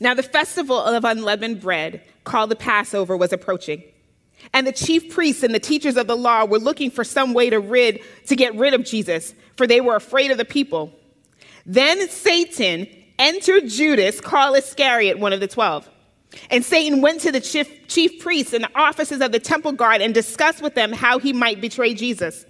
Now, 0.00 0.14
the 0.14 0.22
festival 0.22 0.78
of 0.78 1.04
unleavened 1.04 1.60
bread, 1.60 2.02
called 2.24 2.50
the 2.50 2.56
Passover, 2.56 3.16
was 3.16 3.32
approaching. 3.32 3.82
And 4.52 4.66
the 4.66 4.72
chief 4.72 5.12
priests 5.12 5.42
and 5.42 5.54
the 5.54 5.60
teachers 5.60 5.96
of 5.96 6.06
the 6.06 6.16
law 6.16 6.44
were 6.44 6.58
looking 6.58 6.90
for 6.90 7.04
some 7.04 7.34
way 7.34 7.50
to 7.50 7.58
rid 7.58 8.00
to 8.26 8.36
get 8.36 8.54
rid 8.54 8.74
of 8.74 8.84
Jesus, 8.84 9.34
for 9.56 9.66
they 9.66 9.80
were 9.80 9.96
afraid 9.96 10.30
of 10.30 10.38
the 10.38 10.44
people. 10.44 10.92
Then 11.66 12.08
Satan 12.08 12.86
entered 13.18 13.68
Judas, 13.68 14.20
called 14.20 14.56
Iscariot, 14.56 15.18
one 15.18 15.32
of 15.32 15.40
the 15.40 15.48
twelve. 15.48 15.88
And 16.50 16.64
Satan 16.64 17.00
went 17.00 17.20
to 17.22 17.32
the 17.32 17.40
chief, 17.40 17.88
chief 17.88 18.22
priests 18.22 18.52
and 18.52 18.64
the 18.64 18.78
officers 18.78 19.20
of 19.20 19.32
the 19.32 19.40
temple 19.40 19.72
guard 19.72 20.00
and 20.00 20.14
discussed 20.14 20.62
with 20.62 20.74
them 20.74 20.92
how 20.92 21.18
he 21.18 21.32
might 21.32 21.60
betray 21.60 21.94
Jesus. 21.94 22.44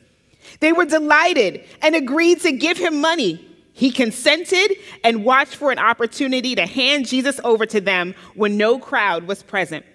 They 0.60 0.72
were 0.72 0.84
delighted 0.84 1.64
and 1.80 1.94
agreed 1.94 2.40
to 2.42 2.52
give 2.52 2.76
him 2.76 3.00
money. 3.00 3.44
He 3.78 3.92
consented 3.92 4.76
and 5.04 5.24
watched 5.24 5.54
for 5.54 5.70
an 5.70 5.78
opportunity 5.78 6.56
to 6.56 6.66
hand 6.66 7.06
Jesus 7.06 7.38
over 7.44 7.64
to 7.66 7.80
them 7.80 8.16
when 8.34 8.56
no 8.56 8.80
crowd 8.80 9.28
was 9.28 9.44
present. 9.44 9.86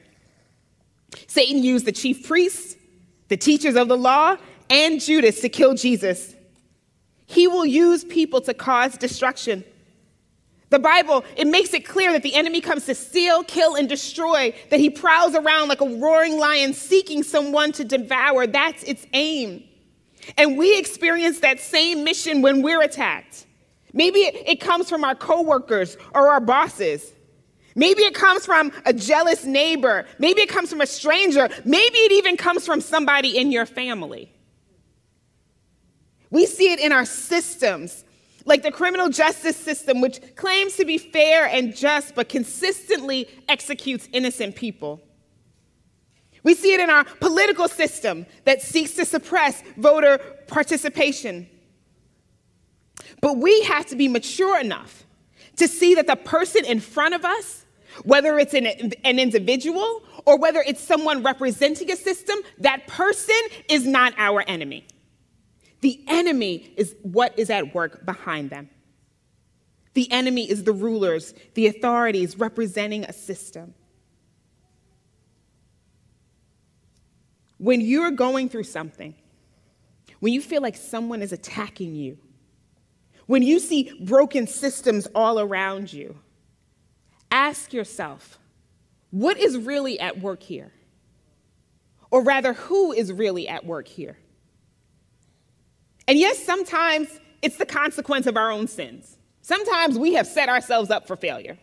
Satan 1.27 1.61
used 1.61 1.83
the 1.83 1.91
chief 1.91 2.25
priests, 2.25 2.77
the 3.27 3.35
teachers 3.35 3.75
of 3.75 3.89
the 3.89 3.97
law, 3.97 4.37
and 4.69 5.01
Judas 5.01 5.41
to 5.41 5.49
kill 5.49 5.73
Jesus. 5.73 6.33
He 7.25 7.45
will 7.45 7.65
use 7.65 8.05
people 8.05 8.39
to 8.43 8.53
cause 8.53 8.97
destruction. 8.97 9.65
The 10.69 10.79
Bible, 10.79 11.25
it 11.35 11.47
makes 11.47 11.73
it 11.73 11.85
clear 11.85 12.13
that 12.13 12.23
the 12.23 12.35
enemy 12.35 12.61
comes 12.61 12.85
to 12.85 12.95
steal, 12.95 13.43
kill, 13.43 13.75
and 13.75 13.89
destroy, 13.89 14.53
that 14.69 14.79
he 14.79 14.89
prowls 14.89 15.35
around 15.35 15.67
like 15.67 15.81
a 15.81 15.89
roaring 15.97 16.39
lion 16.39 16.73
seeking 16.73 17.21
someone 17.21 17.73
to 17.73 17.83
devour. 17.83 18.47
That's 18.47 18.81
its 18.83 19.05
aim. 19.11 19.65
And 20.37 20.57
we 20.57 20.79
experience 20.79 21.41
that 21.41 21.59
same 21.59 22.05
mission 22.05 22.41
when 22.41 22.61
we're 22.61 22.81
attacked. 22.81 23.45
Maybe 23.93 24.19
it, 24.19 24.59
comes 24.59 24.89
from 24.89 25.03
our 25.03 25.13
coworkers 25.13 25.97
or 26.15 26.29
our 26.29 26.39
bosses. 26.39 27.13
Maybe 27.75 28.01
it 28.01 28.15
comes 28.15 28.45
from 28.45 28.71
a 28.85 28.93
jealous 28.93 29.45
neighbor. 29.45 30.05
Maybe 30.17 30.41
it 30.41 30.49
comes 30.49 30.69
from 30.69 30.81
a 30.81 30.87
stranger. 30.87 31.47
Maybe 31.63 31.97
it 31.99 32.11
even 32.13 32.35
comes 32.35 32.65
from 32.65 32.81
somebody 32.81 33.37
in 33.37 33.51
your 33.51 33.67
family. 33.67 34.31
We 36.31 36.47
see 36.47 36.71
it 36.71 36.79
in 36.79 36.91
our 36.91 37.05
systems, 37.05 38.03
like 38.45 38.63
the 38.63 38.71
criminal 38.71 39.09
justice 39.09 39.57
system, 39.57 40.01
which 40.01 40.19
claims 40.35 40.75
to 40.77 40.85
be 40.85 40.97
fair 40.97 41.45
and 41.45 41.75
just, 41.75 42.15
but 42.15 42.29
consistently 42.29 43.27
executes 43.47 44.09
innocent 44.11 44.55
people. 44.55 44.99
We 46.41 46.55
see 46.55 46.73
it 46.73 46.79
in 46.79 46.89
our 46.89 47.03
political 47.03 47.67
system 47.67 48.25
that 48.45 48.63
seeks 48.63 48.95
to 48.95 49.05
suppress 49.05 49.63
voter 49.77 50.17
participation. 50.47 51.47
But 53.21 53.37
we 53.37 53.63
have 53.63 53.85
to 53.87 53.95
be 53.95 54.07
mature 54.07 54.59
enough 54.59 55.05
to 55.57 55.67
see 55.67 55.95
that 55.95 56.07
the 56.07 56.15
person 56.15 56.65
in 56.65 56.79
front 56.79 57.13
of 57.15 57.25
us 57.25 57.63
whether 58.03 58.39
it's 58.39 58.53
an, 58.53 58.65
an 59.03 59.19
individual 59.19 60.03
or 60.25 60.37
whether 60.37 60.63
it's 60.65 60.81
someone 60.81 61.23
representing 61.23 61.91
a 61.91 61.95
system, 61.95 62.39
that 62.59 62.87
person 62.87 63.35
is 63.69 63.85
not 63.85 64.13
our 64.17 64.43
enemy. 64.47 64.85
The 65.81 66.03
enemy 66.07 66.73
is 66.77 66.95
what 67.01 67.37
is 67.37 67.49
at 67.49 67.75
work 67.75 68.05
behind 68.05 68.49
them. 68.49 68.69
The 69.93 70.11
enemy 70.11 70.49
is 70.49 70.63
the 70.63 70.71
rulers, 70.71 71.33
the 71.53 71.67
authorities 71.67 72.37
representing 72.37 73.03
a 73.03 73.13
system. 73.13 73.75
When 77.57 77.79
you're 77.81 78.11
going 78.11 78.49
through 78.49 78.63
something, 78.63 79.13
when 80.19 80.33
you 80.33 80.41
feel 80.41 80.61
like 80.61 80.75
someone 80.75 81.21
is 81.21 81.31
attacking 81.31 81.95
you, 81.95 82.17
when 83.25 83.43
you 83.43 83.59
see 83.59 83.91
broken 84.01 84.47
systems 84.47 85.07
all 85.15 85.39
around 85.39 85.91
you, 85.91 86.17
ask 87.31 87.73
yourself 87.73 88.39
what 89.11 89.37
is 89.37 89.57
really 89.57 89.99
at 89.99 90.19
work 90.19 90.41
here? 90.41 90.71
Or 92.09 92.23
rather, 92.23 92.53
who 92.53 92.91
is 92.91 93.11
really 93.11 93.47
at 93.47 93.65
work 93.65 93.87
here? 93.87 94.17
And 96.07 96.17
yes, 96.17 96.39
sometimes 96.39 97.19
it's 97.41 97.57
the 97.57 97.65
consequence 97.65 98.27
of 98.27 98.37
our 98.37 98.51
own 98.51 98.67
sins. 98.67 99.17
Sometimes 99.41 99.97
we 99.97 100.13
have 100.13 100.25
set 100.25 100.49
ourselves 100.49 100.89
up 100.89 101.05
for 101.05 101.15
failure. 101.15 101.57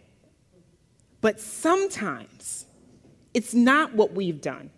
But 1.20 1.40
sometimes 1.40 2.66
it's 3.34 3.54
not 3.54 3.94
what 3.94 4.12
we've 4.12 4.40
done. 4.40 4.70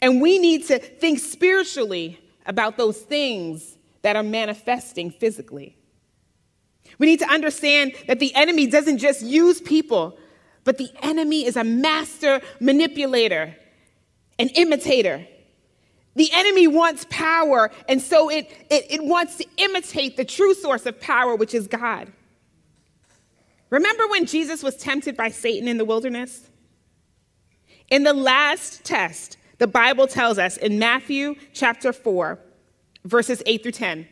And 0.00 0.20
we 0.20 0.38
need 0.38 0.66
to 0.66 0.78
think 0.78 1.18
spiritually 1.18 2.18
about 2.46 2.76
those 2.76 2.98
things 2.98 3.75
that 4.06 4.14
are 4.14 4.22
manifesting 4.22 5.10
physically. 5.10 5.76
We 7.00 7.08
need 7.08 7.18
to 7.18 7.28
understand 7.28 7.92
that 8.06 8.20
the 8.20 8.32
enemy 8.36 8.68
doesn't 8.68 8.98
just 8.98 9.20
use 9.20 9.60
people, 9.60 10.16
but 10.62 10.78
the 10.78 10.90
enemy 11.02 11.44
is 11.44 11.56
a 11.56 11.64
master 11.64 12.40
manipulator, 12.60 13.56
an 14.38 14.48
imitator. 14.50 15.26
The 16.14 16.30
enemy 16.32 16.68
wants 16.68 17.04
power, 17.10 17.72
and 17.88 18.00
so 18.00 18.30
it, 18.30 18.48
it, 18.70 18.86
it 18.90 19.04
wants 19.04 19.38
to 19.38 19.46
imitate 19.56 20.16
the 20.16 20.24
true 20.24 20.54
source 20.54 20.86
of 20.86 21.00
power, 21.00 21.34
which 21.34 21.52
is 21.52 21.66
God. 21.66 22.12
Remember 23.70 24.06
when 24.06 24.24
Jesus 24.24 24.62
was 24.62 24.76
tempted 24.76 25.16
by 25.16 25.30
Satan 25.30 25.66
in 25.66 25.78
the 25.78 25.84
wilderness? 25.84 26.48
In 27.90 28.04
the 28.04 28.14
last 28.14 28.84
test, 28.84 29.36
the 29.58 29.66
Bible 29.66 30.06
tells 30.06 30.38
us 30.38 30.56
in 30.58 30.78
Matthew 30.78 31.34
chapter 31.52 31.92
4, 31.92 32.38
verses 33.06 33.42
8 33.46 33.62
through 33.62 33.72
10. 33.72 34.08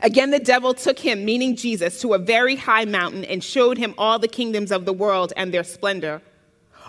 Again, 0.00 0.30
the 0.30 0.38
devil 0.38 0.74
took 0.74 0.98
him, 0.98 1.24
meaning 1.24 1.56
Jesus, 1.56 2.00
to 2.00 2.14
a 2.14 2.18
very 2.18 2.56
high 2.56 2.84
mountain 2.84 3.24
and 3.24 3.42
showed 3.42 3.78
him 3.78 3.94
all 3.98 4.18
the 4.18 4.28
kingdoms 4.28 4.72
of 4.72 4.84
the 4.84 4.92
world 4.92 5.32
and 5.36 5.52
their 5.52 5.64
splendor. 5.64 6.22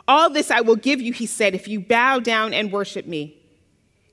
All 0.08 0.30
this 0.30 0.52
I 0.52 0.62
will 0.62 0.76
give 0.76 1.02
you, 1.02 1.14
he 1.14 1.26
said, 1.26 1.56
if 1.56 1.68
you 1.68 1.80
bow 1.80 2.20
down 2.20 2.54
and 2.54 2.72
worship 2.72 3.06
me. 3.06 3.38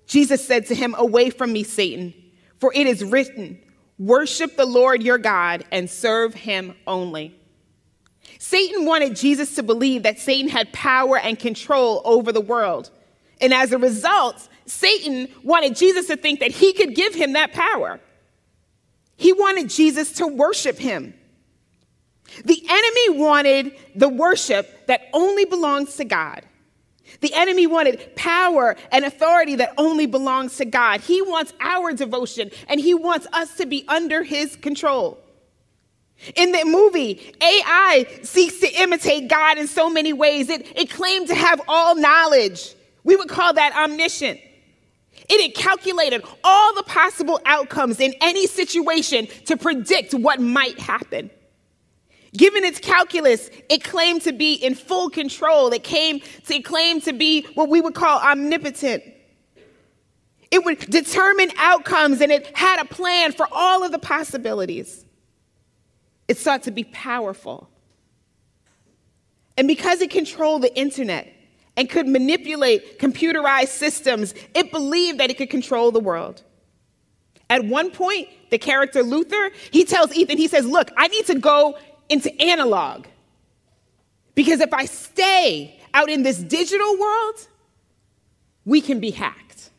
Jesus 0.07 0.45
said 0.45 0.67
to 0.67 0.75
him, 0.75 0.95
Away 0.99 1.31
from 1.31 1.53
me, 1.53 1.63
Satan, 1.63 2.15
for 2.59 2.73
it 2.75 2.87
is 2.87 3.05
written, 3.05 3.61
Worship 3.99 4.57
the 4.57 4.67
Lord 4.67 5.03
your 5.03 5.19
God 5.19 5.65
and 5.71 5.89
serve 5.89 6.35
him 6.35 6.75
only. 6.87 7.37
Satan 8.39 8.87
wanted 8.87 9.15
Jesus 9.15 9.55
to 9.57 9.63
believe 9.63 10.03
that 10.05 10.19
Satan 10.19 10.49
had 10.49 10.73
power 10.73 11.19
and 11.19 11.39
control 11.39 12.01
over 12.05 12.33
the 12.33 12.41
world. 12.41 12.91
And 13.41 13.53
as 13.53 13.73
a 13.73 13.79
result, 13.79 14.49
Satan 14.71 15.29
wanted 15.43 15.77
Jesus 15.77 16.07
to 16.07 16.17
think 16.17 16.41
that 16.41 16.51
he 16.51 16.73
could 16.73 16.95
give 16.95 17.15
him 17.15 17.33
that 17.35 17.53
power. 17.53 18.01
He 19.17 19.33
wanted 19.33 19.69
Jesus 19.69 20.13
to 20.15 20.27
worship 20.27 20.79
him. 20.79 21.15
The 22.45 22.63
enemy 22.69 23.19
wanted 23.21 23.77
the 23.95 24.09
worship 24.09 24.87
that 24.87 25.03
only 25.13 25.45
belongs 25.45 25.97
to 25.97 26.05
God. 26.05 26.45
The 27.21 27.35
enemy 27.35 27.67
wanted 27.67 28.15
power 28.15 28.77
and 28.93 29.05
authority 29.05 29.57
that 29.57 29.75
only 29.77 30.07
belongs 30.07 30.57
to 30.59 30.65
God. 30.65 31.01
He 31.01 31.21
wants 31.21 31.53
our 31.61 31.93
devotion 31.93 32.51
and 32.69 32.81
he 32.81 32.95
wants 32.95 33.27
us 33.33 33.57
to 33.57 33.67
be 33.67 33.85
under 33.89 34.23
his 34.23 34.57
control. 34.57 35.19
In 36.37 36.53
the 36.53 36.65
movie, 36.65 37.35
AI 37.41 38.07
seeks 38.23 38.61
to 38.61 38.69
imitate 38.81 39.29
God 39.29 39.59
in 39.59 39.67
so 39.67 39.91
many 39.91 40.13
ways. 40.13 40.49
It, 40.49 40.67
it 40.77 40.91
claimed 40.91 41.29
to 41.29 41.35
have 41.35 41.61
all 41.67 41.97
knowledge. 41.97 42.75
We 43.05 43.17
would 43.17 43.29
call 43.29 43.55
that 43.55 43.75
omniscient. 43.75 44.41
It 45.31 45.41
had 45.41 45.55
calculated 45.55 46.25
all 46.43 46.75
the 46.75 46.83
possible 46.83 47.41
outcomes 47.47 48.01
in 48.01 48.15
any 48.21 48.49
situation 48.49 49.29
to 49.47 49.57
predict 49.57 50.13
what 50.13 50.41
might 50.41 50.79
happen. 50.81 51.31
Given 52.37 52.65
its 52.65 52.81
calculus, 52.81 53.49
it 53.69 53.85
claimed 53.85 54.23
to 54.23 54.33
be 54.33 54.55
in 54.55 54.75
full 54.75 55.09
control. 55.09 55.73
It 55.73 55.85
came 55.85 56.21
to 56.47 56.55
it 56.55 56.65
claimed 56.65 57.05
to 57.05 57.13
be 57.13 57.43
what 57.55 57.69
we 57.69 57.81
would 57.81 57.95
call 57.95 58.19
omnipotent. 58.21 59.05
It 60.51 60.65
would 60.65 60.81
determine 60.81 61.53
outcomes 61.59 62.21
and 62.21 62.33
it 62.33 62.57
had 62.57 62.81
a 62.81 62.85
plan 62.85 63.31
for 63.31 63.47
all 63.53 63.85
of 63.85 63.93
the 63.93 64.01
possibilities. 64.01 65.05
It 66.27 66.39
sought 66.39 66.65
to 66.65 66.73
be 66.73 66.85
powerful. 66.85 67.71
And 69.57 69.69
because 69.69 70.01
it 70.01 70.11
controlled 70.11 70.63
the 70.63 70.77
internet, 70.77 71.33
and 71.77 71.89
could 71.89 72.07
manipulate 72.07 72.99
computerized 72.99 73.69
systems, 73.69 74.35
it 74.55 74.71
believed 74.71 75.19
that 75.19 75.31
it 75.31 75.39
could 75.39 75.51
control 75.51 75.91
the 75.91 76.01
world. 76.01 76.43
At 77.49 77.65
one 77.65 77.91
point, 77.91 78.29
the 78.51 78.59
character 78.59 79.03
Luther, 79.03 79.51
he 79.71 79.85
tells 79.85 80.15
Ethan, 80.15 80.39
he 80.39 80.49
says, 80.49 80.67
Look, 80.67 80.91
I 80.97 81.09
need 81.09 81.27
to 81.27 81.39
go 81.39 81.79
into 82.09 82.31
analog. 82.41 83.07
Because 84.35 84.61
if 84.61 84.73
I 84.73 84.85
stay 84.85 85.81
out 85.93 86.09
in 86.09 86.23
this 86.23 86.39
digital 86.39 86.99
world, 86.99 87.49
we 88.65 88.81
can 88.81 89.01
be 89.01 89.11
hacked. 89.11 89.71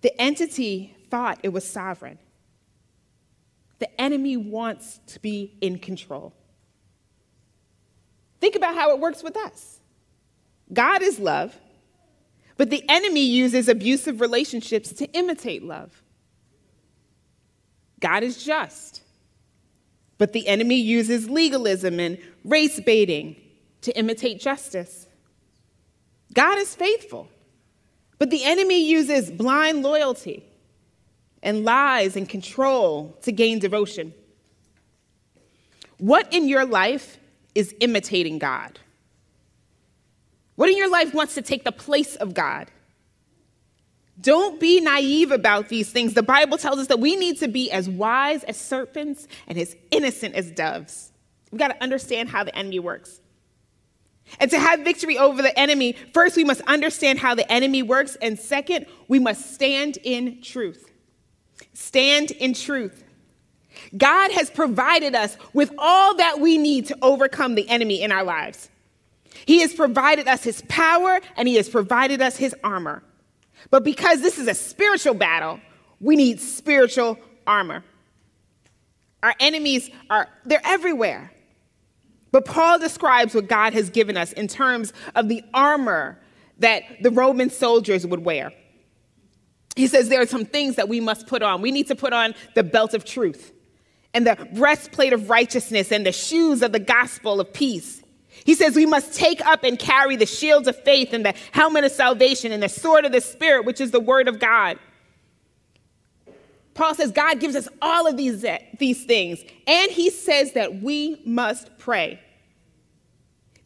The 0.00 0.18
entity 0.20 0.96
thought 1.10 1.40
it 1.42 1.50
was 1.50 1.68
sovereign. 1.68 2.18
The 3.78 4.00
enemy 4.00 4.36
wants 4.36 5.00
to 5.08 5.20
be 5.20 5.56
in 5.60 5.78
control. 5.78 6.32
Think 8.40 8.54
about 8.54 8.74
how 8.74 8.90
it 8.90 9.00
works 9.00 9.22
with 9.22 9.36
us. 9.36 9.80
God 10.72 11.02
is 11.02 11.18
love, 11.18 11.56
but 12.56 12.70
the 12.70 12.84
enemy 12.88 13.24
uses 13.24 13.68
abusive 13.68 14.20
relationships 14.20 14.92
to 14.94 15.06
imitate 15.12 15.62
love. 15.62 16.02
God 18.00 18.22
is 18.22 18.42
just, 18.44 19.02
but 20.18 20.32
the 20.32 20.46
enemy 20.48 20.76
uses 20.76 21.30
legalism 21.30 21.98
and 22.00 22.18
race 22.44 22.80
baiting 22.80 23.36
to 23.82 23.96
imitate 23.96 24.40
justice. 24.40 25.06
God 26.34 26.58
is 26.58 26.74
faithful, 26.74 27.28
but 28.18 28.30
the 28.30 28.44
enemy 28.44 28.84
uses 28.86 29.30
blind 29.30 29.82
loyalty 29.82 30.44
and 31.42 31.64
lies 31.64 32.16
and 32.16 32.28
control 32.28 33.16
to 33.22 33.32
gain 33.32 33.58
devotion. 33.58 34.12
What 35.98 36.32
in 36.32 36.48
your 36.48 36.66
life 36.66 37.18
is 37.56 37.74
imitating 37.80 38.38
God? 38.38 38.78
What 40.56 40.70
in 40.70 40.76
your 40.76 40.90
life 40.90 41.14
wants 41.14 41.34
to 41.34 41.42
take 41.42 41.64
the 41.64 41.72
place 41.72 42.16
of 42.16 42.34
God? 42.34 42.70
Don't 44.20 44.58
be 44.58 44.80
naive 44.80 45.30
about 45.30 45.68
these 45.68 45.90
things. 45.90 46.14
The 46.14 46.22
Bible 46.22 46.56
tells 46.56 46.78
us 46.78 46.86
that 46.86 47.00
we 47.00 47.16
need 47.16 47.38
to 47.40 47.48
be 47.48 47.70
as 47.70 47.88
wise 47.88 48.44
as 48.44 48.56
serpents 48.56 49.28
and 49.46 49.58
as 49.58 49.76
innocent 49.90 50.34
as 50.34 50.50
doves. 50.50 51.12
We've 51.50 51.58
got 51.58 51.68
to 51.68 51.82
understand 51.82 52.30
how 52.30 52.42
the 52.44 52.56
enemy 52.56 52.78
works. 52.78 53.20
And 54.40 54.50
to 54.50 54.58
have 54.58 54.80
victory 54.80 55.18
over 55.18 55.42
the 55.42 55.56
enemy, 55.58 55.92
first 56.12 56.36
we 56.36 56.44
must 56.44 56.62
understand 56.62 57.18
how 57.18 57.34
the 57.34 57.50
enemy 57.52 57.82
works, 57.82 58.16
and 58.20 58.38
second, 58.38 58.86
we 59.06 59.18
must 59.18 59.54
stand 59.54 59.98
in 60.02 60.40
truth. 60.42 60.90
Stand 61.74 62.32
in 62.32 62.52
truth. 62.54 63.04
God 63.96 64.32
has 64.32 64.50
provided 64.50 65.14
us 65.14 65.36
with 65.52 65.72
all 65.78 66.16
that 66.16 66.40
we 66.40 66.58
need 66.58 66.86
to 66.86 66.98
overcome 67.02 67.54
the 67.54 67.68
enemy 67.68 68.02
in 68.02 68.12
our 68.12 68.24
lives. 68.24 68.70
He 69.44 69.60
has 69.60 69.74
provided 69.74 70.28
us 70.28 70.42
his 70.42 70.62
power 70.68 71.20
and 71.36 71.46
he 71.46 71.56
has 71.56 71.68
provided 71.68 72.22
us 72.22 72.36
his 72.36 72.54
armor. 72.64 73.02
But 73.70 73.84
because 73.84 74.22
this 74.22 74.38
is 74.38 74.48
a 74.48 74.54
spiritual 74.54 75.14
battle, 75.14 75.60
we 76.00 76.16
need 76.16 76.40
spiritual 76.40 77.18
armor. 77.46 77.84
Our 79.22 79.34
enemies 79.40 79.90
are 80.10 80.28
they're 80.44 80.60
everywhere. 80.64 81.32
But 82.32 82.44
Paul 82.44 82.78
describes 82.78 83.34
what 83.34 83.48
God 83.48 83.72
has 83.72 83.88
given 83.90 84.16
us 84.16 84.32
in 84.32 84.46
terms 84.46 84.92
of 85.14 85.28
the 85.28 85.42
armor 85.54 86.18
that 86.58 86.82
the 87.02 87.10
Roman 87.10 87.50
soldiers 87.50 88.06
would 88.06 88.24
wear. 88.24 88.52
He 89.74 89.86
says 89.86 90.08
there 90.08 90.20
are 90.20 90.26
some 90.26 90.44
things 90.44 90.76
that 90.76 90.88
we 90.88 91.00
must 91.00 91.26
put 91.26 91.42
on. 91.42 91.62
We 91.62 91.70
need 91.70 91.86
to 91.88 91.94
put 91.94 92.12
on 92.12 92.34
the 92.54 92.62
belt 92.62 92.94
of 92.94 93.04
truth 93.04 93.52
and 94.16 94.26
the 94.26 94.48
breastplate 94.54 95.12
of 95.12 95.28
righteousness 95.28 95.92
and 95.92 96.06
the 96.06 96.10
shoes 96.10 96.62
of 96.62 96.72
the 96.72 96.78
gospel 96.78 97.38
of 97.38 97.52
peace. 97.52 98.02
He 98.30 98.54
says 98.54 98.74
we 98.74 98.86
must 98.86 99.14
take 99.14 99.44
up 99.44 99.62
and 99.62 99.78
carry 99.78 100.16
the 100.16 100.24
shields 100.24 100.66
of 100.66 100.82
faith 100.84 101.12
and 101.12 101.22
the 101.22 101.34
helmet 101.52 101.84
of 101.84 101.92
salvation 101.92 102.50
and 102.50 102.62
the 102.62 102.68
sword 102.70 103.04
of 103.04 103.12
the 103.12 103.20
Spirit, 103.20 103.66
which 103.66 103.78
is 103.78 103.90
the 103.90 104.00
word 104.00 104.26
of 104.26 104.38
God. 104.38 104.78
Paul 106.72 106.94
says 106.94 107.12
God 107.12 107.40
gives 107.40 107.54
us 107.54 107.68
all 107.82 108.06
of 108.06 108.16
these, 108.16 108.42
these 108.78 109.04
things, 109.04 109.44
and 109.66 109.90
he 109.90 110.08
says 110.08 110.52
that 110.52 110.80
we 110.80 111.20
must 111.26 111.76
pray. 111.76 112.18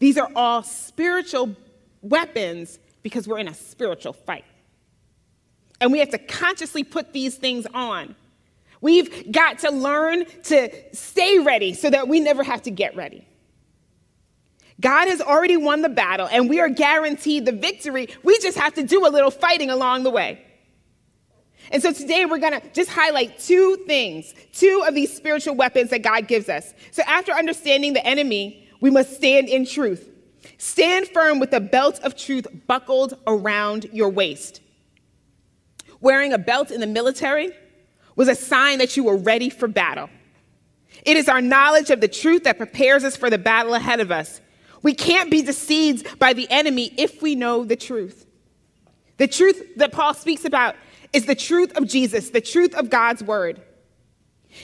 These 0.01 0.19
are 0.19 0.31
all 0.35 0.65
spiritual 0.65 1.55
weapons 2.03 2.81
because 3.05 3.29
we're 3.29 3.39
in 3.39 3.47
a 3.49 3.55
spiritual 3.55 4.15
fight. 4.15 4.45
And 5.81 5.93
we 5.93 6.01
have 6.01 6.11
to 6.11 6.19
consciously 6.19 6.83
put 6.83 7.13
these 7.13 7.37
things 7.37 7.69
on. 7.73 8.17
We've 8.81 9.31
got 9.31 9.61
to 9.61 9.71
learn 9.71 10.25
to 10.45 10.71
stay 10.95 11.39
ready 11.39 11.75
so 11.75 11.91
that 11.91 12.09
we 12.09 12.21
never 12.21 12.43
have 12.43 12.63
to 12.63 12.71
get 12.71 12.97
ready. 12.97 13.27
God 14.81 15.09
has 15.09 15.21
already 15.21 15.59
won 15.59 15.83
the 15.83 15.91
battle 15.91 16.27
and 16.31 16.49
we 16.49 16.61
are 16.61 16.71
guaranteed 16.71 17.45
the 17.45 17.53
victory. 17.53 18.09
We 18.23 18.39
just 18.39 18.57
have 18.57 18.75
to 18.75 18.83
do 18.83 19.07
a 19.07 19.11
little 19.11 19.31
fighting 19.31 19.69
along 19.71 20.05
the 20.05 20.11
way. 20.11 20.43
And 21.71 21.83
so 21.83 21.93
today 21.93 22.25
we're 22.25 22.39
going 22.39 22.59
to 22.59 22.73
just 22.73 22.91
highlight 22.91 23.39
two 23.39 23.77
things, 23.87 24.35
two 24.53 24.83
of 24.87 24.95
these 24.95 25.15
spiritual 25.15 25.55
weapons 25.55 25.91
that 25.91 26.03
God 26.03 26.27
gives 26.27 26.49
us. 26.49 26.73
So 26.91 27.03
after 27.07 27.33
understanding 27.33 27.93
the 27.93 28.05
enemy, 28.05 28.69
we 28.81 28.91
must 28.91 29.15
stand 29.15 29.49
in 29.49 29.67
truth. 29.67 30.09
Stand 30.57 31.09
firm 31.09 31.39
with 31.39 31.51
the 31.51 31.61
belt 31.61 32.01
of 32.03 32.17
truth 32.17 32.47
buckled 32.67 33.19
around 33.27 33.87
your 33.93 34.09
waist. 34.09 34.63
Wearing 36.01 36.33
a 36.33 36.39
belt 36.39 36.71
in 36.71 36.81
the 36.81 36.87
military 36.87 37.53
was 38.17 38.29
a 38.29 38.35
sign 38.35 38.79
that 38.79 38.97
you 38.97 39.05
were 39.05 39.17
ready 39.17 39.51
for 39.51 39.69
battle. 39.69 40.09
It 41.05 41.17
is 41.17 41.29
our 41.29 41.41
knowledge 41.41 41.91
of 41.91 42.01
the 42.01 42.09
truth 42.09 42.45
that 42.45 42.59
prepares 42.59 43.05
us 43.05 43.17
for 43.17 43.31
the 43.31 43.39
battle 43.39 43.75
ahead 43.75 44.01
of 44.01 44.11
us. 44.11 44.41
We 44.83 44.95
can't 44.95 45.31
be 45.31 45.43
deceived 45.43 46.19
by 46.19 46.33
the 46.33 46.51
enemy 46.51 46.93
if 46.97 47.23
we 47.23 47.35
know 47.35 47.65
the 47.65 47.77
truth. 47.77 48.27
The 49.19 49.29
truth 49.29 49.77
that 49.77 49.93
Paul 49.93 50.15
speaks 50.15 50.45
about 50.45 50.77
is 51.13 51.27
the 51.27 51.35
truth 51.35 51.77
of 51.77 51.87
Jesus, 51.87 52.31
the 52.31 52.41
truth 52.41 52.75
of 52.75 52.89
God's 52.89 53.23
word. 53.23 53.61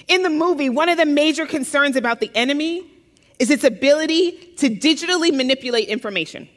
In 0.09 0.23
the 0.23 0.31
movie, 0.31 0.69
one 0.69 0.89
of 0.89 0.97
the 0.97 1.07
major 1.07 1.47
concerns 1.47 1.97
about 1.97 2.21
the 2.21 2.31
enemy 2.35 2.91
is 3.39 3.51
its 3.51 3.65
ability 3.65 4.55
to 4.57 4.71
digitally 4.71 5.35
manipulate 5.35 5.89
information. 5.89 6.49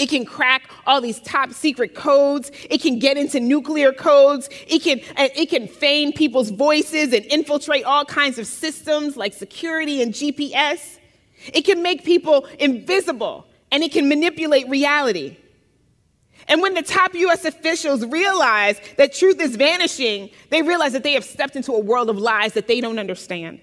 It 0.00 0.08
can 0.08 0.24
crack 0.24 0.70
all 0.86 1.02
these 1.02 1.20
top 1.20 1.52
secret 1.52 1.94
codes. 1.94 2.50
It 2.70 2.80
can 2.80 2.98
get 2.98 3.18
into 3.18 3.38
nuclear 3.38 3.92
codes. 3.92 4.48
It 4.66 4.82
can, 4.82 5.02
it 5.18 5.50
can 5.50 5.68
feign 5.68 6.14
people's 6.14 6.48
voices 6.48 7.12
and 7.12 7.22
infiltrate 7.26 7.84
all 7.84 8.06
kinds 8.06 8.38
of 8.38 8.46
systems 8.46 9.18
like 9.18 9.34
security 9.34 10.00
and 10.00 10.14
GPS. 10.14 10.96
It 11.52 11.66
can 11.66 11.82
make 11.82 12.02
people 12.02 12.46
invisible 12.58 13.46
and 13.70 13.82
it 13.82 13.92
can 13.92 14.08
manipulate 14.08 14.70
reality. 14.70 15.36
And 16.48 16.62
when 16.62 16.72
the 16.72 16.82
top 16.82 17.14
US 17.14 17.44
officials 17.44 18.02
realize 18.06 18.80
that 18.96 19.12
truth 19.12 19.38
is 19.38 19.54
vanishing, 19.56 20.30
they 20.48 20.62
realize 20.62 20.94
that 20.94 21.02
they 21.02 21.12
have 21.12 21.24
stepped 21.24 21.56
into 21.56 21.72
a 21.72 21.78
world 21.78 22.08
of 22.08 22.16
lies 22.16 22.54
that 22.54 22.68
they 22.68 22.80
don't 22.80 22.98
understand. 22.98 23.60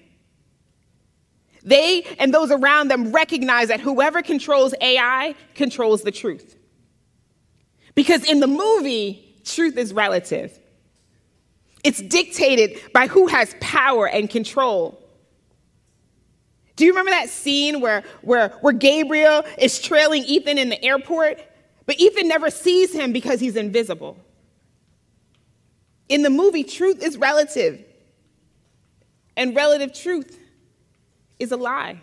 They 1.68 2.02
and 2.18 2.32
those 2.32 2.50
around 2.50 2.88
them 2.88 3.12
recognize 3.12 3.68
that 3.68 3.80
whoever 3.80 4.22
controls 4.22 4.72
AI 4.80 5.34
controls 5.54 6.02
the 6.02 6.10
truth. 6.10 6.56
Because 7.94 8.24
in 8.24 8.40
the 8.40 8.46
movie, 8.46 9.36
truth 9.44 9.76
is 9.76 9.92
relative. 9.92 10.58
It's 11.84 12.00
dictated 12.00 12.80
by 12.94 13.06
who 13.06 13.26
has 13.26 13.54
power 13.60 14.08
and 14.08 14.30
control. 14.30 14.98
Do 16.76 16.86
you 16.86 16.92
remember 16.92 17.10
that 17.10 17.28
scene 17.28 17.82
where, 17.82 18.02
where, 18.22 18.48
where 18.62 18.72
Gabriel 18.72 19.44
is 19.58 19.78
trailing 19.78 20.24
Ethan 20.24 20.56
in 20.56 20.70
the 20.70 20.82
airport? 20.82 21.42
But 21.84 22.00
Ethan 22.00 22.28
never 22.28 22.48
sees 22.48 22.94
him 22.94 23.12
because 23.12 23.40
he's 23.40 23.56
invisible. 23.56 24.16
In 26.08 26.22
the 26.22 26.30
movie, 26.30 26.64
truth 26.64 27.02
is 27.02 27.18
relative, 27.18 27.84
and 29.36 29.54
relative 29.54 29.92
truth 29.92 30.38
is 31.38 31.52
a 31.52 31.56
lie. 31.56 32.00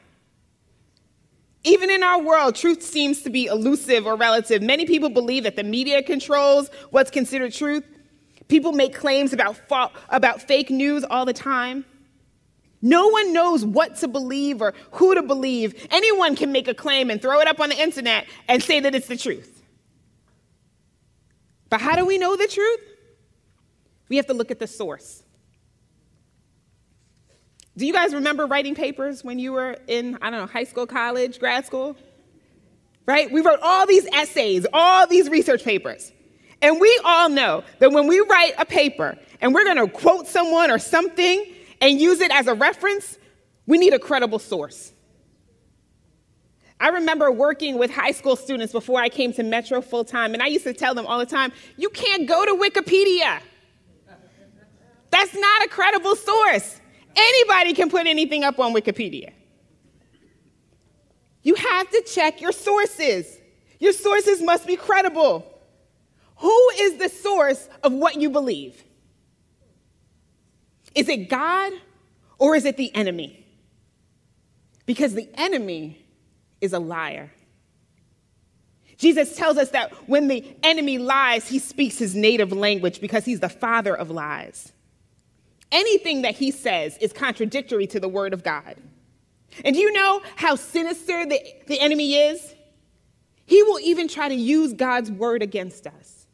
Even 1.64 1.90
in 1.90 2.04
our 2.04 2.22
world, 2.22 2.56
truth 2.56 2.84
seems 2.84 3.24
to 3.24 3.30
be 3.30 3.46
elusive 3.46 4.06
or 4.06 4.16
relative. 4.16 4.62
Many 4.62 4.86
people 4.86 5.10
believe 5.10 5.44
that 5.44 5.56
the 5.56 5.64
media 5.64 6.04
controls 6.04 6.70
what's 6.92 7.10
considered 7.10 7.54
truth. 7.54 7.84
People 8.48 8.72
make 8.72 8.94
claims 8.94 9.34
about, 9.34 9.58
fa- 9.58 9.90
about 10.10 10.42
fake 10.42 10.70
news 10.70 11.04
all 11.04 11.26
the 11.26 11.34
time. 11.34 11.84
No 12.84 13.08
one 13.08 13.34
knows 13.34 13.66
what 13.66 13.96
to 13.98 14.08
believe 14.08 14.62
or 14.62 14.76
who 14.92 15.16
to 15.16 15.24
believe. 15.24 15.88
Anyone 15.90 16.36
can 16.36 16.52
make 16.52 16.68
a 16.68 16.76
claim 16.76 17.10
and 17.10 17.20
throw 17.20 17.40
it 17.40 17.48
up 17.48 17.60
on 17.60 17.70
the 17.70 17.82
internet 17.82 18.28
and 18.48 18.62
say 18.62 18.80
that 18.80 18.94
it's 18.94 19.08
the 19.08 19.18
truth. 19.18 19.64
But 21.70 21.82
how 21.82 21.96
do 21.96 22.06
we 22.06 22.20
know 22.20 22.36
the 22.36 22.48
truth? 22.48 22.80
We 24.08 24.18
have 24.18 24.28
to 24.28 24.36
look 24.36 24.52
at 24.52 24.60
the 24.60 24.68
source. 24.68 25.24
Do 27.78 27.86
you 27.86 27.94
guys 27.94 28.14
remember 28.14 28.46
writing 28.46 28.74
papers 28.74 29.24
when 29.24 29.38
you 29.38 29.52
were 29.52 29.78
in, 29.88 30.18
I 30.22 30.30
don't 30.30 30.40
know, 30.40 30.48
high 30.48 30.64
school, 30.64 30.88
college, 30.88 31.40
grad 31.40 31.66
school? 31.66 31.96
Right? 33.06 33.30
We 33.32 33.42
wrote 33.42 33.60
all 33.62 33.86
these 33.86 34.08
essays, 34.14 34.66
all 34.72 35.08
these 35.08 35.30
research 35.30 35.64
papers. 35.64 36.12
And 36.62 36.80
we 36.80 37.02
all 37.04 37.30
know 37.30 37.64
that 37.80 37.92
when 37.92 38.08
we 38.08 38.20
write 38.22 38.54
a 38.58 38.66
paper 38.66 39.18
and 39.42 39.54
we're 39.54 39.66
going 39.66 39.78
to 39.78 39.88
quote 39.88 40.28
someone 40.28 40.72
or 40.72 40.80
something 40.80 41.46
and 41.82 42.00
use 42.00 42.22
it 42.22 42.32
as 42.32 42.48
a 42.48 42.54
reference, 42.54 43.18
we 43.68 43.78
need 43.78 43.94
a 43.94 44.00
credible 44.00 44.40
source. 44.40 44.94
I 46.80 46.90
remember 46.90 47.32
working 47.32 47.78
with 47.78 47.92
high 47.92 48.12
school 48.12 48.36
students 48.36 48.72
before 48.72 49.02
I 49.02 49.10
came 49.10 49.34
to 49.34 49.44
Metro 49.44 49.82
full 49.82 50.04
time, 50.04 50.34
and 50.34 50.42
I 50.42 50.48
used 50.48 50.66
to 50.66 50.74
tell 50.74 50.94
them 50.94 51.06
all 51.06 51.20
the 51.20 51.26
time, 51.26 51.52
you 51.78 51.90
can't 51.90 52.28
go 52.28 52.46
to 52.46 52.54
Wikipedia. 52.54 53.40
That's 55.10 55.34
not 55.36 55.66
a 55.66 55.70
credible 55.70 56.16
source. 56.16 56.82
Anybody 57.16 57.74
can 57.74 57.90
put 57.90 58.08
anything 58.08 58.44
up 58.44 58.60
on 58.60 58.74
Wikipedia. 58.74 59.32
You 61.44 61.56
have 61.56 61.90
to 61.92 62.04
check 62.12 62.42
your 62.42 62.52
sources. 62.52 63.38
Your 63.80 63.94
sources 63.94 64.42
must 64.42 64.66
be 64.66 64.76
credible. 64.76 65.46
Who 66.38 66.70
is 66.80 66.98
the 66.98 67.10
source 67.10 67.70
of 67.84 67.94
what 67.94 68.16
you 68.20 68.30
believe? 68.30 68.84
Is 70.96 71.08
it 71.10 71.30
God 71.30 71.74
or 72.38 72.56
is 72.56 72.66
it 72.66 72.78
the 72.78 72.94
enemy? 72.96 73.46
Because 74.86 75.14
the 75.14 75.30
enemy 75.36 76.06
is 76.62 76.74
a 76.74 76.80
liar. 76.80 77.32
Jesus 78.98 79.36
tells 79.36 79.58
us 79.58 79.72
that 79.72 79.92
when 80.08 80.28
the 80.28 80.56
enemy 80.64 80.98
lies, 80.98 81.48
he 81.48 81.60
speaks 81.60 81.98
his 81.98 82.16
native 82.16 82.52
language 82.52 83.02
because 83.02 83.26
he's 83.26 83.42
the 83.42 83.50
father 83.50 83.96
of 83.96 84.10
lies. 84.10 84.72
Anything 85.76 86.22
that 86.22 86.36
he 86.36 86.52
says 86.52 86.98
is 87.02 87.12
contradictory 87.12 87.86
to 87.88 88.00
the 88.00 88.08
word 88.08 88.32
of 88.32 88.46
God. 88.46 88.78
And 89.66 89.76
do 89.76 89.82
you 89.82 89.92
know 89.92 90.22
how 90.38 90.56
sinister 90.56 91.26
the, 91.26 91.38
the 91.68 91.82
enemy 91.82 92.16
is? 92.16 92.56
He 93.46 93.62
will 93.62 93.82
even 93.82 94.08
try 94.08 94.30
to 94.30 94.36
use 94.36 94.72
God's 94.72 95.12
word 95.12 95.44
against 95.44 95.86
us. 95.86 96.28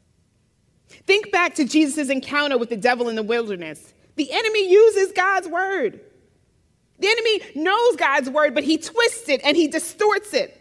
Think 1.07 1.31
back 1.31 1.55
to 1.55 1.65
Jesus' 1.65 2.09
encounter 2.09 2.59
with 2.59 2.69
the 2.69 2.77
devil 2.77 3.09
in 3.09 3.15
the 3.15 3.23
wilderness. 3.23 3.95
The 4.15 4.31
enemy 4.31 4.71
uses 4.71 5.11
God's 5.11 5.47
word. 5.47 5.99
The 6.99 7.07
enemy 7.07 7.41
knows 7.55 7.95
God's 7.95 8.29
word, 8.29 8.53
but 8.53 8.63
he 8.63 8.77
twists 8.77 9.27
it 9.27 9.41
and 9.43 9.57
he 9.57 9.67
distorts 9.67 10.35
it. 10.35 10.55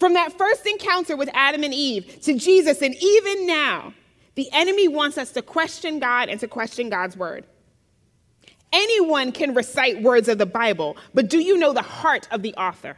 From 0.00 0.14
that 0.14 0.38
first 0.38 0.64
encounter 0.64 1.16
with 1.18 1.28
Adam 1.34 1.62
and 1.62 1.74
Eve 1.74 2.18
to 2.22 2.38
Jesus, 2.38 2.80
and 2.80 2.94
even 2.94 3.46
now, 3.46 3.92
the 4.36 4.48
enemy 4.52 4.88
wants 4.88 5.18
us 5.18 5.32
to 5.32 5.42
question 5.42 5.98
God 5.98 6.30
and 6.30 6.40
to 6.40 6.48
question 6.48 6.88
God's 6.88 7.14
word. 7.14 7.44
Anyone 8.74 9.32
can 9.32 9.54
recite 9.54 10.02
words 10.02 10.28
of 10.28 10.38
the 10.38 10.46
Bible, 10.46 10.96
but 11.14 11.30
do 11.30 11.38
you 11.38 11.56
know 11.56 11.72
the 11.72 11.80
heart 11.80 12.28
of 12.30 12.42
the 12.42 12.54
author? 12.54 12.96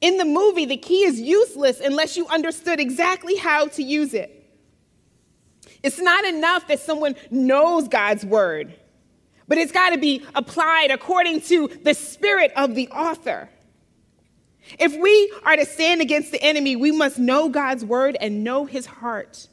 In 0.00 0.16
the 0.16 0.24
movie, 0.24 0.64
the 0.64 0.76
key 0.76 1.04
is 1.04 1.20
useless 1.20 1.78
unless 1.80 2.16
you 2.16 2.26
understood 2.28 2.80
exactly 2.80 3.36
how 3.36 3.66
to 3.68 3.82
use 3.82 4.14
it. 4.14 4.32
It's 5.82 6.00
not 6.00 6.24
enough 6.24 6.66
that 6.68 6.80
someone 6.80 7.16
knows 7.30 7.86
God's 7.86 8.24
word 8.24 8.74
but 9.48 9.58
it's 9.58 9.72
got 9.72 9.90
to 9.90 9.98
be 9.98 10.24
applied 10.34 10.90
according 10.90 11.40
to 11.42 11.68
the 11.82 11.94
spirit 11.94 12.52
of 12.56 12.74
the 12.74 12.88
author. 12.88 13.48
If 14.78 14.96
we 14.96 15.32
are 15.44 15.56
to 15.56 15.64
stand 15.64 16.00
against 16.00 16.32
the 16.32 16.42
enemy, 16.42 16.74
we 16.74 16.90
must 16.90 17.18
know 17.18 17.48
God's 17.48 17.84
word 17.84 18.16
and 18.20 18.42
know 18.42 18.64
his 18.64 18.86
heart. 18.86 19.48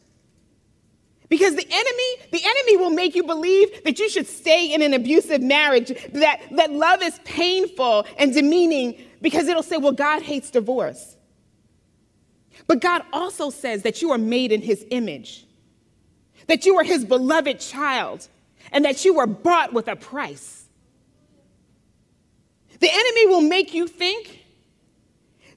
Because 1.29 1.55
the 1.55 1.67
enemy, 1.69 2.29
the 2.31 2.41
enemy 2.45 2.77
will 2.77 2.89
make 2.89 3.15
you 3.15 3.23
believe 3.23 3.83
that 3.85 3.97
you 3.99 4.09
should 4.09 4.27
stay 4.27 4.73
in 4.73 4.81
an 4.81 4.93
abusive 4.93 5.41
marriage, 5.41 5.87
that, 6.13 6.41
that 6.51 6.71
love 6.71 7.01
is 7.01 7.19
painful 7.23 8.05
and 8.17 8.33
demeaning, 8.33 9.01
because 9.21 9.47
it'll 9.47 9.63
say, 9.63 9.77
well, 9.77 9.93
God 9.93 10.21
hates 10.21 10.51
divorce. 10.51 11.17
But 12.67 12.81
God 12.81 13.03
also 13.11 13.49
says 13.49 13.83
that 13.83 14.01
you 14.01 14.11
are 14.11 14.17
made 14.17 14.51
in 14.51 14.61
his 14.61 14.85
image, 14.91 15.45
that 16.47 16.65
you 16.65 16.77
are 16.77 16.83
his 16.83 17.03
beloved 17.03 17.59
child, 17.59 18.27
and 18.71 18.85
that 18.85 19.03
you 19.03 19.15
were 19.15 19.27
bought 19.27 19.73
with 19.73 19.87
a 19.87 19.95
price. 19.95 20.65
The 22.79 22.89
enemy 22.91 23.27
will 23.27 23.41
make 23.41 23.73
you 23.73 23.87
think 23.87 24.45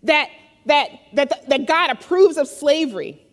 that, 0.04 0.30
that, 0.66 0.90
that, 1.14 1.48
that 1.48 1.66
God 1.66 1.90
approves 1.90 2.36
of 2.36 2.48
slavery. 2.48 3.25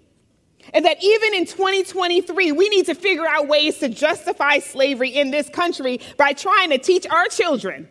And 0.74 0.86
that 0.86 1.04
even 1.04 1.34
in 1.34 1.46
2023, 1.46 2.52
we 2.52 2.70
need 2.70 2.86
to 2.86 2.96
figure 2.96 3.28
out 3.28 3.48
ways 3.48 3.80
to 3.80 3.90
justify 3.90 4.60
slavery 4.60 5.10
in 5.10 5.32
this 5.32 5.50
country 5.50 6.00
by 6.18 6.34
trying 6.34 6.70
to 6.70 6.78
teach 6.78 7.06
our 7.08 7.28
children 7.28 7.90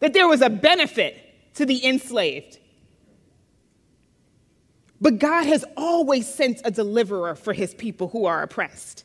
that 0.00 0.12
there 0.12 0.28
was 0.28 0.40
a 0.40 0.50
benefit 0.50 1.54
to 1.54 1.66
the 1.66 1.84
enslaved. 1.84 2.58
But 5.00 5.18
God 5.18 5.44
has 5.46 5.64
always 5.76 6.32
sent 6.32 6.62
a 6.64 6.70
deliverer 6.70 7.34
for 7.34 7.52
his 7.52 7.74
people 7.74 8.08
who 8.08 8.24
are 8.24 8.42
oppressed. 8.42 9.04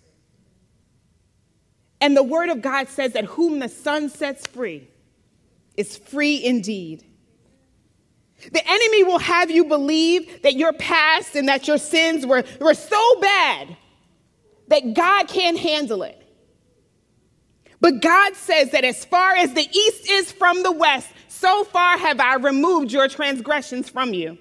And 1.99 2.15
the 2.15 2.23
word 2.23 2.49
of 2.49 2.61
God 2.61 2.87
says 2.87 3.13
that 3.13 3.25
whom 3.25 3.59
the 3.59 3.69
Son 3.69 4.09
sets 4.09 4.47
free 4.47 4.87
is 5.77 5.97
free 5.97 6.43
indeed. 6.43 7.05
The 8.51 8.61
enemy 8.67 9.03
will 9.03 9.19
have 9.19 9.51
you 9.51 9.65
believe 9.65 10.41
that 10.43 10.55
your 10.55 10.73
past 10.73 11.35
and 11.35 11.47
that 11.47 11.67
your 11.67 11.77
sins 11.77 12.25
were, 12.25 12.43
were 12.59 12.73
so 12.73 13.19
bad 13.19 13.75
that 14.67 14.93
God 14.93 15.27
can't 15.27 15.57
handle 15.57 16.03
it. 16.03 16.17
But 17.79 18.01
God 18.01 18.35
says 18.35 18.71
that 18.71 18.83
as 18.83 19.03
far 19.05 19.35
as 19.35 19.53
the 19.53 19.67
east 19.67 20.09
is 20.09 20.31
from 20.31 20.63
the 20.63 20.71
west, 20.71 21.09
so 21.27 21.63
far 21.63 21.97
have 21.97 22.19
I 22.19 22.35
removed 22.35 22.91
your 22.91 23.07
transgressions 23.07 23.89
from 23.89 24.13
you. 24.13 24.37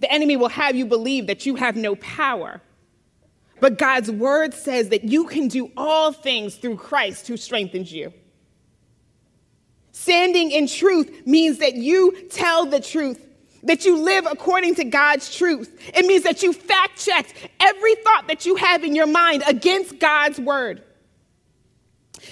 The 0.00 0.10
enemy 0.10 0.36
will 0.36 0.48
have 0.48 0.74
you 0.74 0.86
believe 0.86 1.26
that 1.26 1.46
you 1.46 1.56
have 1.56 1.76
no 1.76 1.96
power 1.96 2.60
but 3.62 3.78
God's 3.78 4.10
word 4.10 4.54
says 4.54 4.88
that 4.88 5.04
you 5.04 5.24
can 5.24 5.46
do 5.46 5.70
all 5.76 6.10
things 6.10 6.56
through 6.56 6.78
Christ 6.78 7.28
who 7.28 7.36
strengthens 7.36 7.92
you. 7.92 8.12
Standing 9.92 10.50
in 10.50 10.66
truth 10.66 11.26
means 11.26 11.58
that 11.58 11.74
you 11.74 12.28
tell 12.30 12.66
the 12.66 12.80
truth, 12.80 13.24
that 13.62 13.84
you 13.84 13.96
live 13.98 14.26
according 14.26 14.74
to 14.76 14.84
God's 14.84 15.34
truth. 15.34 15.78
It 15.94 16.06
means 16.06 16.24
that 16.24 16.42
you 16.42 16.52
fact 16.52 17.04
check 17.04 17.26
every 17.60 17.94
thought 17.96 18.26
that 18.28 18.44
you 18.44 18.56
have 18.56 18.82
in 18.82 18.94
your 18.94 19.06
mind 19.06 19.44
against 19.46 19.98
God's 19.98 20.40
word. 20.40 20.82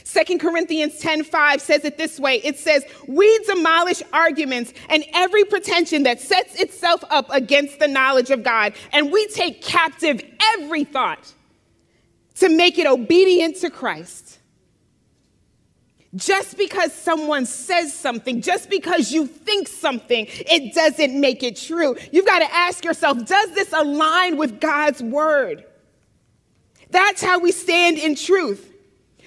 Second 0.05 0.40
Corinthians 0.40 0.99
10:5 0.99 1.61
says 1.61 1.85
it 1.85 1.99
this 1.99 2.18
way. 2.18 2.40
It 2.42 2.59
says, 2.59 2.85
"We 3.07 3.38
demolish 3.40 4.03
arguments 4.12 4.73
and 4.88 5.05
every 5.12 5.44
pretension 5.44 6.05
that 6.05 6.20
sets 6.20 6.59
itself 6.61 7.05
up 7.11 7.29
against 7.31 7.79
the 7.79 7.88
knowledge 7.88 8.31
of 8.31 8.42
God, 8.42 8.73
and 8.92 9.12
we 9.12 9.27
take 9.29 9.62
captive 9.62 10.23
every 10.55 10.85
thought 10.85 11.33
to 12.37 12.49
make 12.49 12.79
it 12.79 12.87
obedient 12.87 13.57
to 13.57 13.70
Christ." 13.70 14.39
Just 16.16 16.59
because 16.59 16.92
someone 16.92 17.46
says 17.46 17.94
something, 17.94 18.42
just 18.42 18.68
because 18.68 19.12
you 19.12 19.27
think 19.27 19.68
something, 19.68 20.27
it 20.29 20.75
doesn't 20.75 21.18
make 21.18 21.44
it 21.44 21.57
true. 21.57 21.96
You've 22.11 22.27
got 22.27 22.40
to 22.40 22.53
ask 22.53 22.85
yourself 22.85 23.25
does 23.25 23.53
this 23.53 23.73
align 23.73 24.37
with 24.37 24.61
God's 24.61 25.03
word? 25.03 25.64
That's 26.90 27.23
how 27.23 27.38
we 27.38 27.53
stand 27.53 27.99
in 27.99 28.16
truth. 28.16 28.66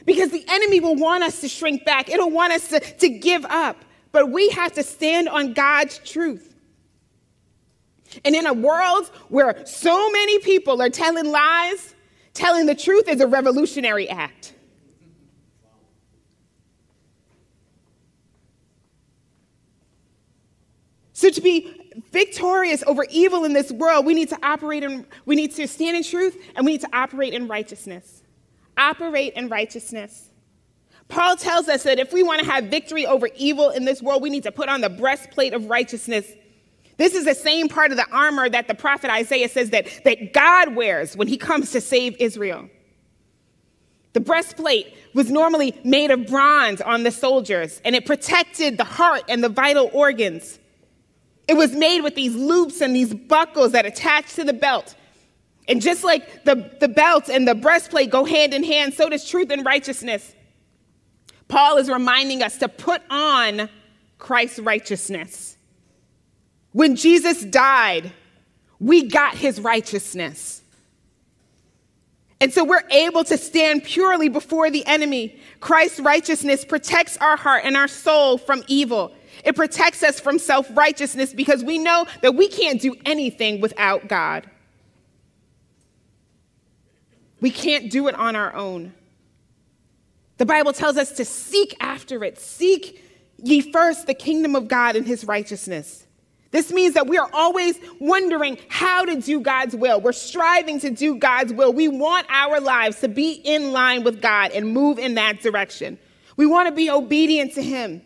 Because 0.06 0.32
the 0.32 0.44
enemy 0.50 0.82
will 0.82 0.96
want 0.96 1.24
us 1.24 1.40
to 1.42 1.48
shrink 1.48 1.86
back, 1.86 2.10
it'll 2.10 2.30
want 2.30 2.52
us 2.52 2.68
to, 2.70 2.80
to 2.80 3.10
give 3.10 3.46
up. 3.46 3.78
But 4.12 4.30
we 4.30 4.50
have 4.50 4.74
to 4.74 4.84
stand 4.84 5.30
on 5.30 5.54
God's 5.54 5.98
truth. 6.00 6.54
And 8.26 8.36
in 8.36 8.46
a 8.46 8.54
world 8.54 9.08
where 9.30 9.66
so 9.66 10.12
many 10.12 10.40
people 10.40 10.82
are 10.82 10.90
telling 10.90 11.32
lies, 11.32 11.96
telling 12.34 12.66
the 12.66 12.76
truth 12.76 13.08
is 13.08 13.22
a 13.22 13.28
revolutionary 13.28 14.10
act. 14.10 14.54
So 21.14 21.30
to 21.30 21.42
be 21.42 21.92
victorious 22.12 22.84
over 22.88 23.06
evil 23.10 23.46
in 23.46 23.54
this 23.54 23.72
world, 23.72 24.06
we 24.06 24.16
need 24.16 24.30
to 24.30 24.40
operate 24.44 24.84
in, 24.84 25.06
we 25.26 25.36
need 25.36 25.54
to 25.56 25.68
stand 25.68 25.96
in 25.96 26.04
truth 26.04 26.36
and 26.56 26.66
we 26.66 26.74
need 26.74 26.82
to 26.82 26.90
operate 26.92 27.34
in 27.34 27.48
righteousness. 27.48 28.24
Operate 28.78 29.34
in 29.34 29.48
righteousness. 29.48 30.30
Paul 31.08 31.36
tells 31.36 31.68
us 31.70 31.84
that 31.84 32.00
if 32.00 32.12
we 32.12 32.24
want 32.24 32.42
to 32.42 32.46
have 32.50 32.66
victory 32.66 33.06
over 33.06 33.30
evil 33.36 33.70
in 33.70 33.86
this 33.86 34.02
world, 34.02 34.24
we 34.24 34.32
need 34.32 34.44
to 34.44 34.52
put 34.52 34.70
on 34.70 34.82
the 34.82 34.90
breastplate 34.90 35.54
of 35.54 35.70
righteousness. 35.70 36.32
This 36.98 37.14
is 37.14 37.26
the 37.26 37.36
same 37.36 37.70
part 37.70 37.92
of 37.92 37.98
the 37.98 38.10
armor 38.12 38.50
that 38.50 38.68
the 38.68 38.74
prophet 38.74 39.12
Isaiah 39.12 39.50
says 39.50 39.70
that, 39.70 39.88
that 40.06 40.34
God 40.34 40.76
wears 40.76 41.16
when 41.16 41.28
he 41.28 41.38
comes 41.38 41.72
to 41.72 41.82
save 41.82 42.16
Israel. 42.20 42.70
The 44.14 44.20
breastplate 44.20 44.96
was 45.14 45.30
normally 45.30 45.80
made 45.84 46.10
of 46.10 46.26
bronze 46.28 46.82
on 46.82 47.04
the 47.04 47.12
soldiers, 47.12 47.82
and 47.84 47.96
it 47.96 48.06
protected 48.06 48.78
the 48.78 48.84
heart 48.84 49.24
and 49.28 49.44
the 49.44 49.50
vital 49.50 49.90
organs. 49.94 50.60
It 51.48 51.56
was 51.56 51.74
made 51.74 52.02
with 52.02 52.16
these 52.16 52.36
loops 52.36 52.82
and 52.82 52.96
these 52.96 53.14
buckles 53.14 53.74
that 53.74 53.86
attach 53.86 54.34
to 54.36 54.44
the 54.44 54.54
belt. 54.54 54.96
And 55.68 55.82
just 55.82 56.04
like 56.04 56.44
the, 56.46 56.72
the 56.80 56.88
belt 56.88 57.30
and 57.30 57.48
the 57.48 57.56
breastplate 57.56 58.10
go 58.10 58.26
hand 58.26 58.54
in 58.54 58.64
hand, 58.64 58.94
so 58.94 59.10
does 59.10 59.28
truth 59.28 59.50
and 59.50 59.66
righteousness. 59.66 60.34
Paul 61.48 61.78
is 61.78 61.90
reminding 61.90 62.42
us 62.42 62.58
to 62.58 62.68
put 62.68 63.02
on 63.10 63.70
Christ's 64.18 64.60
righteousness. 64.60 65.58
When 66.72 66.96
Jesus 66.96 67.44
died, 67.44 68.12
we 68.80 69.04
got 69.04 69.36
his 69.36 69.60
righteousness. 69.62 70.62
And 72.42 72.52
so 72.52 72.64
we're 72.66 72.84
able 72.90 73.24
to 73.26 73.38
stand 73.38 73.86
purely 73.86 74.28
before 74.28 74.70
the 74.70 74.86
enemy. 74.86 75.40
Christ's 75.62 76.02
righteousness 76.02 76.66
protects 76.66 77.16
our 77.18 77.38
heart 77.38 77.62
and 77.64 77.78
our 77.78 77.88
soul 77.88 78.38
from 78.38 78.64
evil. 78.68 79.16
It 79.44 79.56
protects 79.56 80.04
us 80.04 80.20
from 80.20 80.40
self 80.40 80.68
righteousness 80.76 81.34
because 81.34 81.64
we 81.64 81.78
know 81.78 82.06
that 82.22 82.36
we 82.36 82.48
can't 82.48 82.82
do 82.82 82.96
anything 83.06 83.62
without 83.62 84.08
God. 84.08 84.50
We 87.42 87.52
can't 87.52 87.92
do 87.92 88.08
it 88.08 88.16
on 88.16 88.36
our 88.38 88.54
own. 88.54 88.94
The 90.38 90.46
Bible 90.46 90.72
tells 90.72 90.98
us 90.98 91.12
to 91.14 91.26
seek 91.26 91.76
after 91.82 92.24
it. 92.24 92.40
Seek 92.40 93.04
ye 93.38 93.60
first 93.60 94.08
the 94.08 94.14
kingdom 94.14 94.56
of 94.56 94.70
God 94.70 94.96
and 94.96 95.06
his 95.06 95.26
righteousness. 95.26 96.08
This 96.52 96.72
means 96.72 96.94
that 96.94 97.08
we 97.08 97.18
are 97.18 97.30
always 97.34 97.78
wondering 98.00 98.60
how 98.70 99.04
to 99.06 99.20
do 99.20 99.42
God's 99.42 99.76
will. 99.76 100.00
We're 100.00 100.12
striving 100.14 100.80
to 100.82 100.92
do 100.92 101.16
God's 101.16 101.52
will. 101.52 101.74
We 101.74 101.88
want 101.88 102.28
our 102.30 102.60
lives 102.60 103.00
to 103.00 103.08
be 103.08 103.32
in 103.32 103.72
line 103.74 104.04
with 104.04 104.22
God 104.22 104.52
and 104.52 104.72
move 104.72 105.00
in 105.00 105.16
that 105.16 105.42
direction. 105.42 105.98
We 106.38 106.46
want 106.46 106.70
to 106.70 106.74
be 106.74 106.90
obedient 106.90 107.56
to 107.56 107.64
him. 107.64 108.04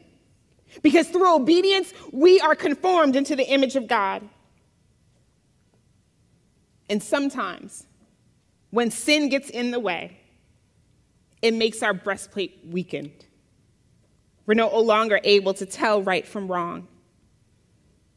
Because 0.82 1.08
through 1.08 1.36
obedience, 1.36 1.94
we 2.12 2.40
are 2.40 2.56
conformed 2.56 3.16
into 3.16 3.36
the 3.36 3.48
image 3.48 3.76
of 3.76 3.88
God. 3.88 4.28
And 6.90 7.02
sometimes, 7.02 7.86
when 8.70 8.92
sin 8.92 9.30
gets 9.30 9.50
in 9.50 9.72
the 9.72 9.80
way, 9.80 10.20
it 11.42 11.54
makes 11.54 11.84
our 11.84 11.94
breastplate 11.94 12.60
weakened. 12.66 13.26
We're 14.46 14.54
no 14.54 14.80
longer 14.80 15.20
able 15.24 15.54
to 15.56 15.66
tell 15.66 16.02
right 16.02 16.26
from 16.26 16.48
wrong. 16.48 16.88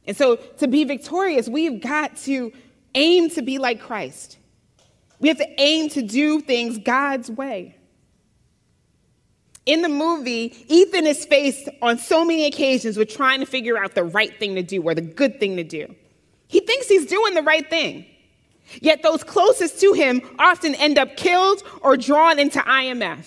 And 0.06 0.16
so, 0.16 0.36
to 0.36 0.68
be 0.68 0.84
victorious, 0.84 1.48
we've 1.48 1.80
got 1.82 2.16
to 2.18 2.52
aim 2.94 3.30
to 3.30 3.42
be 3.42 3.58
like 3.58 3.80
Christ. 3.80 4.38
We 5.18 5.28
have 5.28 5.38
to 5.38 5.60
aim 5.60 5.88
to 5.90 6.02
do 6.02 6.40
things 6.40 6.78
God's 6.78 7.30
way. 7.30 7.76
In 9.66 9.82
the 9.82 9.88
movie, 9.88 10.64
Ethan 10.68 11.06
is 11.06 11.24
faced 11.24 11.68
on 11.82 11.98
so 11.98 12.24
many 12.24 12.46
occasions 12.46 12.96
with 12.96 13.08
trying 13.08 13.40
to 13.40 13.46
figure 13.46 13.78
out 13.78 13.94
the 13.94 14.04
right 14.04 14.36
thing 14.38 14.54
to 14.54 14.62
do 14.62 14.82
or 14.82 14.94
the 14.94 15.02
good 15.02 15.38
thing 15.38 15.56
to 15.56 15.64
do. 15.64 15.94
He 16.48 16.60
thinks 16.60 16.88
he's 16.88 17.06
doing 17.06 17.34
the 17.34 17.42
right 17.42 17.68
thing. 17.68 18.06
Yet 18.80 19.02
those 19.02 19.22
closest 19.24 19.80
to 19.80 19.92
him 19.92 20.22
often 20.38 20.74
end 20.76 20.98
up 20.98 21.16
killed 21.16 21.62
or 21.82 21.96
drawn 21.96 22.38
into 22.38 22.60
IMF. 22.60 23.26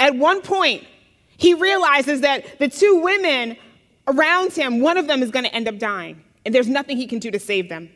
At 0.00 0.16
one 0.16 0.42
point, 0.42 0.84
he 1.36 1.54
realizes 1.54 2.20
that 2.20 2.58
the 2.58 2.68
two 2.68 3.00
women 3.00 3.56
around 4.06 4.52
him, 4.52 4.80
one 4.80 4.96
of 4.96 5.06
them 5.06 5.22
is 5.22 5.30
going 5.30 5.44
to 5.44 5.54
end 5.54 5.68
up 5.68 5.78
dying, 5.78 6.22
and 6.44 6.54
there's 6.54 6.68
nothing 6.68 6.96
he 6.96 7.06
can 7.06 7.20
do 7.20 7.30
to 7.30 7.38
save 7.38 7.68
them. 7.68 7.88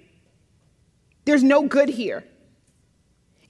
There's 1.25 1.43
no 1.43 1.67
good 1.67 1.89
here. 1.89 2.25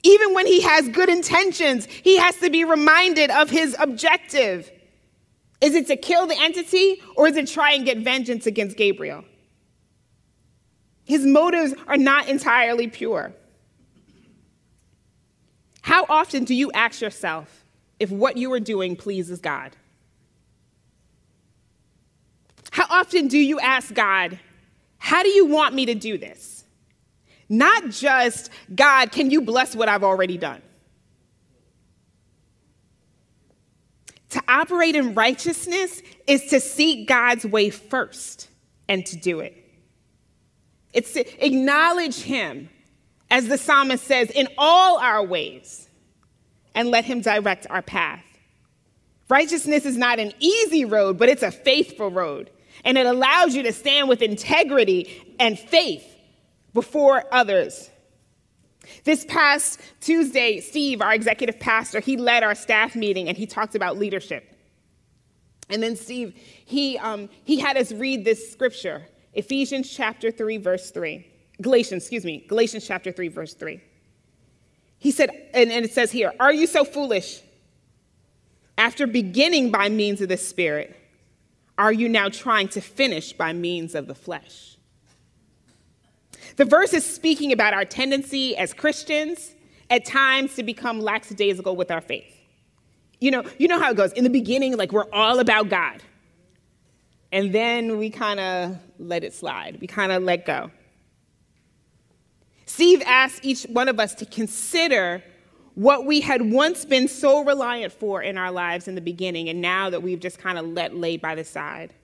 Even 0.03 0.33
when 0.35 0.47
he 0.47 0.61
has 0.63 0.89
good 0.89 1.09
intentions, 1.09 1.87
he 1.87 2.19
has 2.19 2.37
to 2.37 2.51
be 2.51 2.65
reminded 2.65 3.31
of 3.31 3.51
his 3.51 3.77
objective. 3.79 4.71
Is 5.61 5.75
it 5.75 5.89
to 5.89 5.97
kill 5.97 6.27
the 6.27 6.39
entity 6.39 7.03
or 7.17 7.27
is 7.27 7.37
it 7.37 7.49
try 7.49 7.73
and 7.73 7.85
get 7.85 7.99
vengeance 7.99 8.47
against 8.47 8.77
Gabriel? 8.77 9.25
His 11.05 11.27
motives 11.27 11.75
are 11.87 11.97
not 11.97 12.29
entirely 12.29 12.87
pure. 12.87 13.33
How 15.81 16.05
often 16.09 16.45
do 16.45 16.55
you 16.55 16.71
ask 16.73 17.01
yourself 17.01 17.65
if 17.99 18.11
what 18.11 18.37
you 18.37 18.53
are 18.53 18.61
doing 18.61 18.95
pleases 18.95 19.41
God? 19.41 19.75
How 22.71 22.87
often 22.91 23.27
do 23.27 23.39
you 23.39 23.59
ask 23.59 23.93
God, 23.95 24.39
How 24.99 25.23
do 25.23 25.31
you 25.31 25.47
want 25.47 25.75
me 25.75 25.87
to 25.87 25.95
do 25.95 26.19
this? 26.19 26.58
Not 27.49 27.91
just, 27.91 28.51
God, 28.75 29.11
can 29.11 29.31
you 29.31 29.41
bless 29.41 29.75
what 29.75 29.89
I've 29.89 30.05
already 30.05 30.37
done? 30.37 30.63
To 34.31 34.43
operate 34.47 34.95
in 34.95 35.15
righteousness 35.15 36.03
is 36.27 36.47
to 36.47 36.61
seek 36.61 37.09
God's 37.09 37.47
way 37.47 37.71
first 37.71 38.49
and 38.87 39.05
to 39.07 39.17
do 39.17 39.41
it. 39.41 39.55
It's 40.93 41.13
to 41.15 41.45
acknowledge 41.45 42.21
Him, 42.21 42.69
as 43.31 43.49
the 43.49 43.57
psalmist 43.57 44.05
says, 44.05 44.31
in 44.31 44.49
all 44.59 44.99
our 44.99 45.25
ways 45.25 45.89
and 46.75 46.89
let 46.91 47.07
Him 47.07 47.23
direct 47.23 47.67
our 47.71 47.83
path. 47.83 48.25
Righteousness 49.31 49.87
is 49.87 49.97
not 49.97 50.19
an 50.19 50.33
easy 50.39 50.85
road, 50.85 51.19
but 51.19 51.29
it's 51.29 51.43
a 51.43 51.51
faithful 51.51 52.11
road. 52.11 52.51
And 52.85 52.97
it 52.99 53.07
allows 53.07 53.55
you 53.55 53.63
to 53.63 53.73
stand 53.73 54.09
with 54.09 54.23
integrity 54.23 55.35
and 55.39 55.59
faith 55.59 56.05
before 56.75 57.25
others. 57.33 57.91
This 59.05 59.25
past 59.25 59.81
Tuesday, 60.01 60.61
Steve, 60.61 61.03
our 61.03 61.13
executive 61.13 61.59
pastor, 61.61 62.01
he 62.01 62.17
led 62.17 62.43
our 62.43 62.55
staff 62.55 62.95
meeting 62.95 63.29
and 63.29 63.37
he 63.37 63.47
talked 63.47 63.75
about 63.75 63.99
leadership. 63.99 64.55
And 65.71 65.83
then 65.83 65.97
Steve, 65.97 66.35
he, 66.35 66.97
um, 66.99 67.29
he 67.45 67.59
had 67.59 67.77
us 67.77 67.93
read 67.93 68.25
this 68.25 68.51
scripture, 68.51 69.07
Ephesians 69.35 69.91
chapter 69.91 70.31
3, 70.31 70.57
verse 70.59 70.91
3. 70.91 71.27
Galatians, 71.61 72.05
excuse 72.05 72.25
me, 72.25 72.45
Galatians 72.49 72.87
chapter 72.87 73.13
3, 73.13 73.29
verse 73.29 73.55
3. 73.55 73.81
He 74.99 75.11
said, 75.11 75.31
and, 75.53 75.71
and 75.71 75.85
it 75.85 75.93
says 75.93 76.11
here, 76.11 76.33
Are 76.41 76.53
you 76.53 76.67
so 76.67 76.85
foolish? 76.85 77.43
After 78.77 79.07
beginning 79.07 79.71
by 79.71 79.89
means 79.89 80.21
of 80.21 80.29
the 80.29 80.37
Spirit, 80.37 80.97
are 81.77 81.93
you 81.93 82.09
now 82.09 82.29
trying 82.29 82.69
to 82.69 82.81
finish 82.81 83.33
by 83.33 83.53
means 83.53 83.95
of 83.95 84.07
the 84.07 84.15
flesh? 84.15 84.78
The 86.57 86.65
verse 86.65 86.93
is 86.93 87.05
speaking 87.05 87.53
about 87.53 87.75
our 87.75 87.85
tendency 87.85 88.57
as 88.57 88.73
Christians 88.73 89.55
at 89.91 90.05
times 90.05 90.55
to 90.57 90.63
become 90.63 91.01
lackadaisical 91.01 91.77
with 91.77 91.91
our 91.91 92.01
faith. 92.01 92.35
You 93.21 93.31
know, 93.31 93.45
you 93.59 93.69
know 93.69 93.79
how 93.79 93.91
it 93.91 93.97
goes. 93.97 94.13
In 94.13 94.25
the 94.25 94.31
beginning, 94.31 94.77
like 94.77 94.93
we're 94.93 95.11
all 95.13 95.41
about 95.41 95.69
God. 95.69 96.03
And 97.33 97.55
then 97.55 97.99
we 97.99 98.11
kind 98.11 98.41
of 98.41 98.79
let 98.99 99.25
it 99.25 99.35
slide. 99.35 99.79
We 99.81 99.87
kind 99.87 100.13
of 100.13 100.23
let 100.23 100.47
go. 100.47 100.71
Steve 102.67 103.03
asked 103.07 103.45
each 103.45 103.65
one 103.65 103.89
of 103.89 103.99
us 103.99 104.15
to 104.17 104.27
consider 104.27 105.23
what 105.75 106.05
we 106.05 106.21
had 106.21 106.43
once 106.43 106.85
been 106.85 107.09
so 107.09 107.45
reliant 107.45 107.93
for 107.93 108.21
in 108.23 108.37
our 108.37 108.51
lives 108.51 108.89
in 108.89 108.95
the 108.95 109.01
beginning, 109.01 109.49
and 109.49 109.61
now 109.61 109.89
that 109.91 110.03
we've 110.03 110.21
just 110.21 110.39
kind 110.39 110.59
of 110.59 110.67
let 110.67 110.95
lay 110.95 111.17
by 111.17 111.35
the 111.35 111.45
side. 111.45 111.95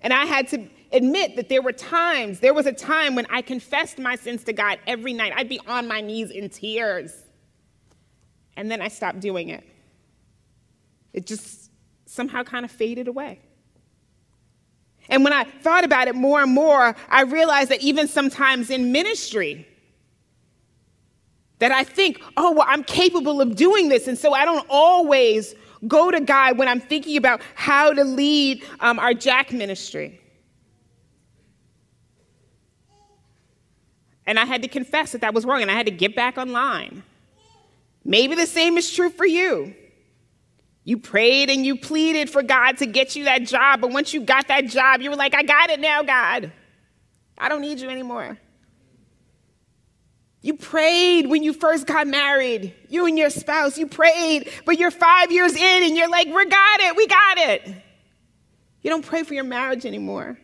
And 0.00 0.12
I 0.12 0.24
had 0.24 0.48
to 0.48 0.66
admit 0.92 1.36
that 1.36 1.48
there 1.48 1.62
were 1.62 1.72
times, 1.72 2.40
there 2.40 2.54
was 2.54 2.66
a 2.66 2.72
time 2.72 3.14
when 3.14 3.26
I 3.30 3.42
confessed 3.42 3.98
my 3.98 4.16
sins 4.16 4.44
to 4.44 4.52
God 4.52 4.78
every 4.86 5.12
night. 5.12 5.32
I'd 5.34 5.48
be 5.48 5.60
on 5.66 5.88
my 5.88 6.00
knees 6.00 6.30
in 6.30 6.48
tears. 6.48 7.12
And 8.56 8.70
then 8.70 8.80
I 8.80 8.88
stopped 8.88 9.20
doing 9.20 9.50
it. 9.50 9.64
It 11.12 11.26
just 11.26 11.70
somehow 12.06 12.42
kind 12.42 12.64
of 12.64 12.70
faded 12.70 13.08
away. 13.08 13.40
And 15.08 15.22
when 15.22 15.32
I 15.32 15.44
thought 15.44 15.84
about 15.84 16.08
it 16.08 16.14
more 16.14 16.42
and 16.42 16.52
more, 16.52 16.96
I 17.08 17.22
realized 17.22 17.70
that 17.70 17.80
even 17.80 18.08
sometimes 18.08 18.70
in 18.70 18.92
ministry, 18.92 19.66
that 21.58 21.72
I 21.72 21.84
think, 21.84 22.20
oh, 22.36 22.52
well, 22.52 22.66
I'm 22.68 22.84
capable 22.84 23.40
of 23.40 23.56
doing 23.56 23.88
this. 23.88 24.08
And 24.08 24.18
so 24.18 24.34
I 24.34 24.44
don't 24.44 24.66
always 24.68 25.54
go 25.86 26.10
to 26.10 26.20
God 26.20 26.58
when 26.58 26.68
I'm 26.68 26.80
thinking 26.80 27.16
about 27.16 27.40
how 27.54 27.92
to 27.92 28.04
lead 28.04 28.64
um, 28.80 28.98
our 28.98 29.14
Jack 29.14 29.52
ministry. 29.52 30.20
And 34.26 34.38
I 34.38 34.44
had 34.44 34.62
to 34.62 34.68
confess 34.68 35.12
that 35.12 35.20
that 35.20 35.34
was 35.34 35.44
wrong, 35.44 35.62
and 35.62 35.70
I 35.70 35.74
had 35.74 35.86
to 35.86 35.92
get 35.92 36.16
back 36.16 36.36
online. 36.36 37.02
Maybe 38.04 38.34
the 38.34 38.46
same 38.46 38.76
is 38.76 38.90
true 38.90 39.10
for 39.10 39.26
you. 39.26 39.74
You 40.84 40.98
prayed 40.98 41.50
and 41.50 41.66
you 41.66 41.76
pleaded 41.76 42.30
for 42.30 42.44
God 42.44 42.78
to 42.78 42.86
get 42.86 43.16
you 43.16 43.24
that 43.24 43.42
job, 43.42 43.80
but 43.80 43.90
once 43.90 44.14
you 44.14 44.20
got 44.20 44.46
that 44.48 44.66
job, 44.66 45.00
you 45.00 45.10
were 45.10 45.16
like, 45.16 45.34
I 45.34 45.42
got 45.42 45.70
it 45.70 45.80
now, 45.80 46.04
God. 46.04 46.52
I 47.36 47.48
don't 47.48 47.60
need 47.60 47.80
you 47.80 47.90
anymore. 47.90 48.38
You 50.42 50.54
prayed 50.54 51.26
when 51.26 51.42
you 51.42 51.52
first 51.52 51.88
got 51.88 52.06
married, 52.06 52.72
you 52.88 53.06
and 53.06 53.18
your 53.18 53.30
spouse, 53.30 53.76
you 53.76 53.88
prayed, 53.88 54.48
but 54.64 54.78
you're 54.78 54.92
five 54.92 55.32
years 55.32 55.56
in 55.56 55.82
and 55.82 55.96
you're 55.96 56.08
like, 56.08 56.28
we 56.28 56.46
got 56.46 56.80
it, 56.80 56.96
we 56.96 57.08
got 57.08 57.38
it. 57.38 57.66
You 58.82 58.90
don't 58.90 59.04
pray 59.04 59.24
for 59.24 59.34
your 59.34 59.42
marriage 59.42 59.84
anymore. 59.84 60.38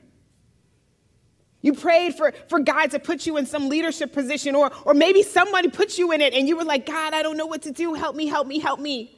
You 1.62 1.72
prayed 1.72 2.16
for, 2.16 2.33
for 2.48 2.59
God 2.59 2.90
to 2.90 2.98
put 2.98 3.25
you 3.25 3.37
in 3.37 3.46
some 3.46 3.68
leadership 3.68 4.12
position, 4.12 4.57
or, 4.57 4.70
or 4.85 4.94
maybe 4.94 5.22
somebody 5.22 5.68
put 5.68 5.96
you 5.96 6.11
in 6.11 6.20
it 6.20 6.35
and 6.35 6.48
you 6.48 6.57
were 6.57 6.64
like, 6.64 6.87
God, 6.87 7.14
I 7.14 7.22
don't 7.22 7.37
know 7.37 7.46
what 7.46 7.62
to 7.62 7.70
do. 7.70 7.94
Help 7.94 8.16
me, 8.16 8.27
help 8.27 8.48
me, 8.48 8.59
help 8.59 8.81
me. 8.81 9.16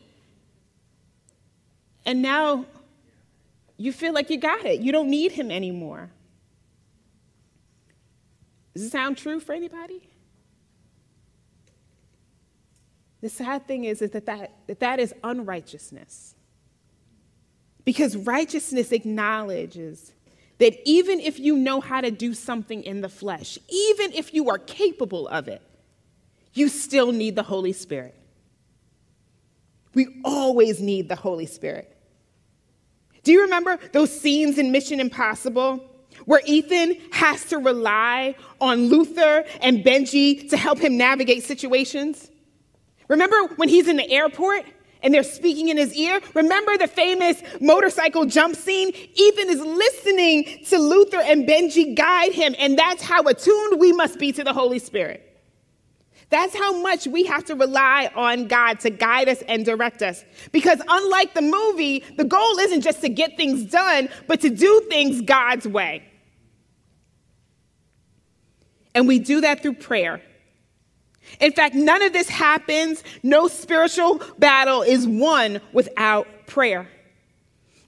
And 2.04 2.20
now 2.20 2.66
you 3.78 3.92
feel 3.92 4.12
like 4.12 4.28
you 4.28 4.37
got 4.37 4.66
it. 4.66 4.80
You 4.80 4.92
don't 4.92 5.09
need 5.09 5.33
him 5.33 5.50
anymore. 5.50 6.11
Does 8.74 8.85
it 8.85 8.90
sound 8.90 9.16
true 9.16 9.40
for 9.40 9.54
anybody? 9.54 10.02
The 13.22 13.30
sad 13.30 13.66
thing 13.66 13.85
is, 13.85 14.02
is 14.02 14.11
that, 14.11 14.26
that, 14.26 14.52
that 14.66 14.80
that 14.80 15.00
is 15.00 15.14
unrighteousness. 15.24 16.35
Because 17.87 18.16
righteousness 18.16 18.92
acknowledges 18.92 20.12
that 20.64 20.81
even 20.88 21.20
if 21.20 21.38
you 21.38 21.59
know 21.59 21.79
how 21.79 22.00
to 22.00 22.11
do 22.11 22.33
something 22.33 22.83
in 22.85 23.03
the 23.03 23.09
flesh, 23.11 23.59
even 23.68 24.14
if 24.14 24.33
you 24.33 24.48
are 24.48 24.57
capable 24.57 25.29
of 25.29 25.46
it, 25.46 25.61
you 26.55 26.70
still 26.70 27.12
need 27.12 27.37
the 27.37 27.42
Holy 27.42 27.74
Spirit. 27.74 28.14
We 29.92 30.22
always 30.24 30.81
need 30.81 31.11
the 31.11 31.16
Holy 31.16 31.44
Spirit. 31.44 31.94
Do 33.24 33.33
you 33.33 33.42
remember 33.42 33.79
those 33.92 34.18
scenes 34.18 34.57
in 34.57 34.72
Mission 34.72 35.00
Impossible 35.00 35.85
where 36.24 36.40
Ethan 36.46 36.96
has 37.12 37.44
to 37.50 37.59
rely 37.59 38.35
on 38.59 38.88
Luther 38.88 39.44
and 39.61 39.85
Benji 39.85 40.48
to 40.48 40.57
help 40.57 40.79
him 40.79 40.96
navigate 40.96 41.42
situations? 41.42 42.31
Remember 43.09 43.37
when 43.57 43.68
he's 43.68 43.87
in 43.87 43.98
the 43.98 44.11
airport 44.11 44.64
and 45.05 45.14
they're 45.14 45.23
speaking 45.23 45.69
in 45.69 45.77
his 45.77 45.95
ear? 45.95 46.21
Remember 46.35 46.77
the 46.77 46.88
famous 46.88 47.40
motorcycle 47.61 48.25
jump 48.25 48.57
scene? 48.57 48.88
Ethan 48.88 49.51
is 49.51 49.61
listening 49.61 50.64
to 50.64 50.79
Luther 50.79 51.21
and 51.21 51.47
Benji 51.47 51.95
guide 51.95 52.33
him, 52.33 52.57
and 52.59 52.77
that's 52.77 53.03
how 53.03 53.23
attuned 53.23 53.79
we 53.79 53.93
must 53.93 54.19
be 54.19 54.33
to 54.33 54.43
the 54.43 54.53
Holy 54.53 54.81
Spirit. 54.81 55.31
That's 56.31 56.57
how 56.57 56.81
much 56.83 57.07
we 57.07 57.25
have 57.27 57.45
to 57.45 57.55
rely 57.55 58.11
on 58.17 58.49
God 58.49 58.81
to 58.81 58.90
guide 58.90 59.29
us 59.29 59.43
and 59.47 59.64
direct 59.64 60.03
us. 60.03 60.25
Because 60.51 60.81
unlike 60.88 61.35
the 61.35 61.43
movie, 61.43 62.03
the 62.17 62.25
goal 62.25 62.59
isn't 62.59 62.81
just 62.81 63.03
to 63.03 63.09
get 63.09 63.37
things 63.37 63.64
done, 63.71 64.09
but 64.27 64.40
to 64.40 64.51
do 64.51 64.85
things 64.88 65.21
God's 65.21 65.69
way. 65.69 66.03
And 68.95 69.07
we 69.07 69.19
do 69.19 69.43
that 69.43 69.61
through 69.62 69.75
prayer. 69.75 70.23
In 71.41 71.53
fact, 71.53 71.75
none 71.75 72.03
of 72.03 72.13
this 72.13 72.29
happens, 72.29 73.03
no 73.23 73.49
spiritual 73.49 74.21
battle 74.39 74.83
is 74.83 75.07
won 75.07 75.61
without 75.73 76.27
prayer. 76.47 76.89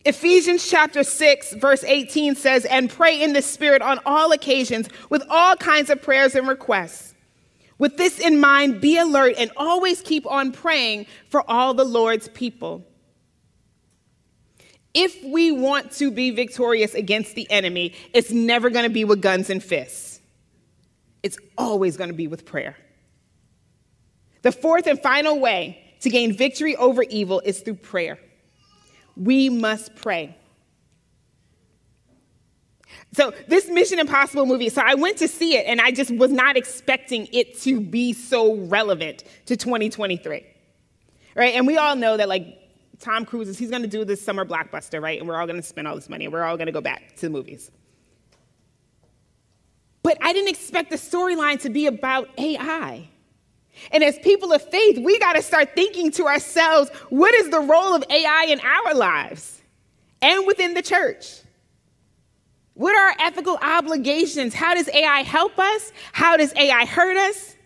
Ephesians 0.05 0.69
chapter 0.69 1.03
6, 1.03 1.55
verse 1.55 1.83
18 1.83 2.37
says, 2.37 2.65
And 2.65 2.89
pray 2.89 3.21
in 3.21 3.33
the 3.33 3.43
Spirit 3.43 3.83
on 3.83 3.99
all 4.07 4.31
occasions 4.33 4.89
with 5.11 5.23
all 5.29 5.57
kinds 5.57 5.91
of 5.91 6.01
prayers 6.01 6.37
and 6.37 6.47
requests. 6.47 7.15
With 7.79 7.97
this 7.97 8.19
in 8.21 8.41
mind, 8.41 8.81
be 8.81 8.97
alert 8.99 9.35
and 9.37 9.51
always 9.57 10.01
keep 10.01 10.25
on 10.27 10.53
praying 10.53 11.07
for 11.29 11.49
all 11.51 11.75
the 11.75 11.85
Lord's 11.85 12.29
people. 12.29 12.85
If 14.95 15.23
we 15.25 15.51
want 15.51 15.93
to 15.93 16.11
be 16.11 16.31
victorious 16.31 16.95
against 16.95 17.35
the 17.35 17.51
enemy, 17.51 17.93
it's 18.15 18.31
never 18.31 18.71
going 18.71 18.85
to 18.85 18.91
be 18.91 19.05
with 19.05 19.21
guns 19.21 19.51
and 19.51 19.63
fists. 19.63 20.21
It's 21.23 21.37
always 21.59 21.97
going 21.97 22.09
to 22.09 22.17
be 22.17 22.29
with 22.29 22.47
prayer. 22.47 22.77
The 24.47 24.53
fourth 24.53 24.87
and 24.87 25.03
final 25.03 25.41
way 25.41 25.83
to 26.03 26.09
gain 26.09 26.33
victory 26.33 26.77
over 26.77 27.03
evil 27.03 27.43
is 27.45 27.63
through 27.63 27.75
prayer. 27.75 28.17
We 29.17 29.49
must 29.49 29.97
pray. 29.97 30.37
So, 33.13 33.33
this 33.49 33.69
Mission 33.69 33.99
Impossible 33.99 34.47
movie, 34.47 34.69
so 34.69 34.83
I 34.85 34.95
went 34.95 35.19
to 35.19 35.27
see 35.27 35.57
it 35.57 35.67
and 35.67 35.81
I 35.81 35.91
just 35.91 36.13
was 36.13 36.31
not 36.31 36.57
expecting 36.57 37.27
it 37.33 37.59
to 37.63 37.81
be 37.81 38.13
so 38.13 38.55
relevant 38.55 39.25
to 39.47 39.57
2023. 39.57 40.47
Right? 41.35 41.55
And 41.57 41.67
we 41.67 41.77
all 41.77 41.97
know 41.97 42.17
that, 42.17 42.29
like, 42.29 42.47
Tom 43.01 43.25
Cruise 43.25 43.49
is, 43.49 43.59
he's 43.59 43.73
gonna 43.73 43.89
do 43.89 44.05
this 44.05 44.25
summer 44.25 44.45
blockbuster, 44.45 45.03
right? 45.03 45.19
And 45.19 45.27
we're 45.27 45.41
all 45.41 45.49
gonna 45.49 45.61
spend 45.61 45.89
all 45.89 45.97
this 45.97 46.09
money 46.09 46.25
and 46.25 46.33
we're 46.33 46.45
all 46.45 46.57
gonna 46.57 46.71
go 46.71 46.81
back 46.81 47.17
to 47.17 47.23
the 47.23 47.31
movies. 47.31 47.73
But 50.05 50.19
I 50.23 50.33
didn't 50.33 50.51
expect 50.51 50.91
the 50.91 50.97
storyline 50.99 51.61
to 51.63 51.69
be 51.69 51.89
about 51.89 52.29
AI. 52.39 53.09
And 53.93 54.03
as 54.03 54.19
people 54.19 54.53
of 54.53 54.63
faith, 54.63 54.99
we 54.99 55.19
got 55.19 55.35
to 55.35 55.43
start 55.43 55.75
thinking 55.75 56.11
to 56.13 56.27
ourselves 56.27 56.91
what 57.11 57.35
is 57.35 57.51
the 57.51 57.61
role 57.61 57.95
of 57.95 58.05
AI 58.11 58.47
in 58.49 58.61
our 58.61 58.95
lives 58.95 59.63
and 60.23 60.47
within 60.47 60.75
the 60.75 60.83
church? 60.83 61.41
What 62.75 62.95
are 62.95 63.09
our 63.09 63.29
ethical 63.29 63.59
obligations? 63.63 64.55
How 64.55 64.75
does 64.75 64.89
AI 64.89 65.23
help 65.23 65.59
us? 65.59 65.93
How 66.13 66.37
does 66.37 66.55
AI 66.57 66.85
hurt 66.85 67.17
us? 67.17 67.57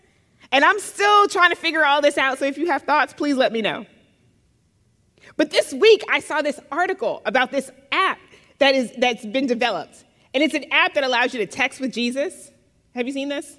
And 0.51 0.63
I'm 0.63 0.79
still 0.79 1.27
trying 1.27 1.49
to 1.49 1.55
figure 1.55 1.85
all 1.85 2.01
this 2.01 2.17
out, 2.17 2.39
so 2.39 2.45
if 2.45 2.57
you 2.57 2.67
have 2.67 2.83
thoughts, 2.83 3.13
please 3.13 3.35
let 3.35 3.51
me 3.51 3.61
know. 3.61 3.85
But 5.37 5.49
this 5.49 5.73
week, 5.73 6.03
I 6.09 6.19
saw 6.19 6.41
this 6.41 6.59
article 6.71 7.21
about 7.25 7.51
this 7.51 7.71
app 7.91 8.19
that 8.59 8.75
is, 8.75 8.91
that's 8.97 9.25
been 9.25 9.47
developed. 9.47 10.03
And 10.33 10.43
it's 10.43 10.53
an 10.53 10.65
app 10.71 10.93
that 10.93 11.03
allows 11.03 11.33
you 11.33 11.39
to 11.39 11.45
text 11.45 11.79
with 11.79 11.93
Jesus. 11.93 12.51
Have 12.95 13.07
you 13.07 13.13
seen 13.13 13.29
this? 13.29 13.57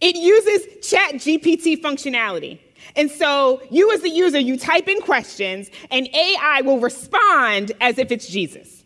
It 0.00 0.16
uses 0.16 0.66
ChatGPT 0.90 1.80
functionality. 1.80 2.58
And 2.96 3.10
so 3.10 3.62
you 3.70 3.92
as 3.92 4.00
the 4.00 4.08
user, 4.08 4.38
you 4.38 4.58
type 4.58 4.88
in 4.88 5.00
questions 5.00 5.70
and 5.90 6.08
AI 6.14 6.62
will 6.62 6.80
respond 6.80 7.72
as 7.80 7.98
if 7.98 8.10
it's 8.10 8.26
Jesus. 8.26 8.84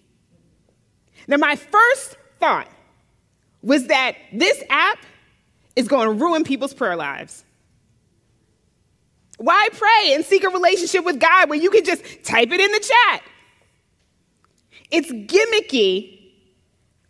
Now, 1.27 1.37
my 1.37 1.57
first 1.57 2.16
thought 2.38 2.68
was 3.62 3.87
that 3.87 4.16
this 4.33 4.62
app 4.68 4.98
is 5.77 5.88
going 5.88 6.07
to 6.07 6.24
ruin 6.24 6.44
people's 6.44 6.74
prayer 6.74 6.96
lives. 6.96 7.44
Why 9.38 9.68
pray 9.72 10.14
and 10.14 10.24
seek 10.24 10.44
a 10.44 10.50
relationship 10.50 11.05
with 11.05 11.18
God 11.18 11.48
when 11.48 11.62
you 11.62 11.70
can 11.70 11.85
just 11.85 12.03
type 12.24 12.50
it 12.53 12.61
in 12.61 12.70
the 12.70 12.81
chat? 12.81 13.22
It's 14.90 15.11
gimmicky, 15.11 16.33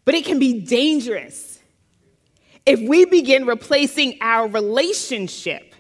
but 0.05 0.15
it 0.15 0.25
can 0.25 0.39
be 0.39 0.61
dangerous 0.61 1.54
if 2.67 2.81
we 2.81 3.05
begin 3.05 3.47
replacing 3.47 4.19
our 4.21 4.49
relationship 4.49 5.75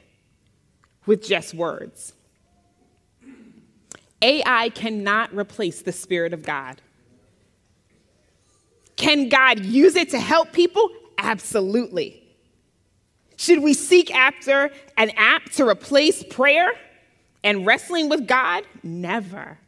with 1.06 1.22
just 1.22 1.54
words. 1.54 2.12
AI 4.22 4.70
cannot 4.70 5.34
replace 5.34 5.82
the 5.82 5.92
Spirit 5.92 6.32
of 6.32 6.42
God. 6.42 6.80
Can 8.96 9.28
God 9.28 9.64
use 9.64 9.96
it 9.96 10.10
to 10.10 10.18
help 10.18 10.52
people? 10.52 10.88
Absolutely. 11.18 12.22
Should 13.36 13.62
we 13.62 13.74
seek 13.74 14.14
after 14.14 14.70
an 14.96 15.10
app 15.16 15.50
to 15.52 15.68
replace 15.68 16.22
prayer 16.22 16.70
and 17.42 17.66
wrestling 17.66 18.08
with 18.08 18.26
God? 18.26 18.64
Never. 18.82 19.58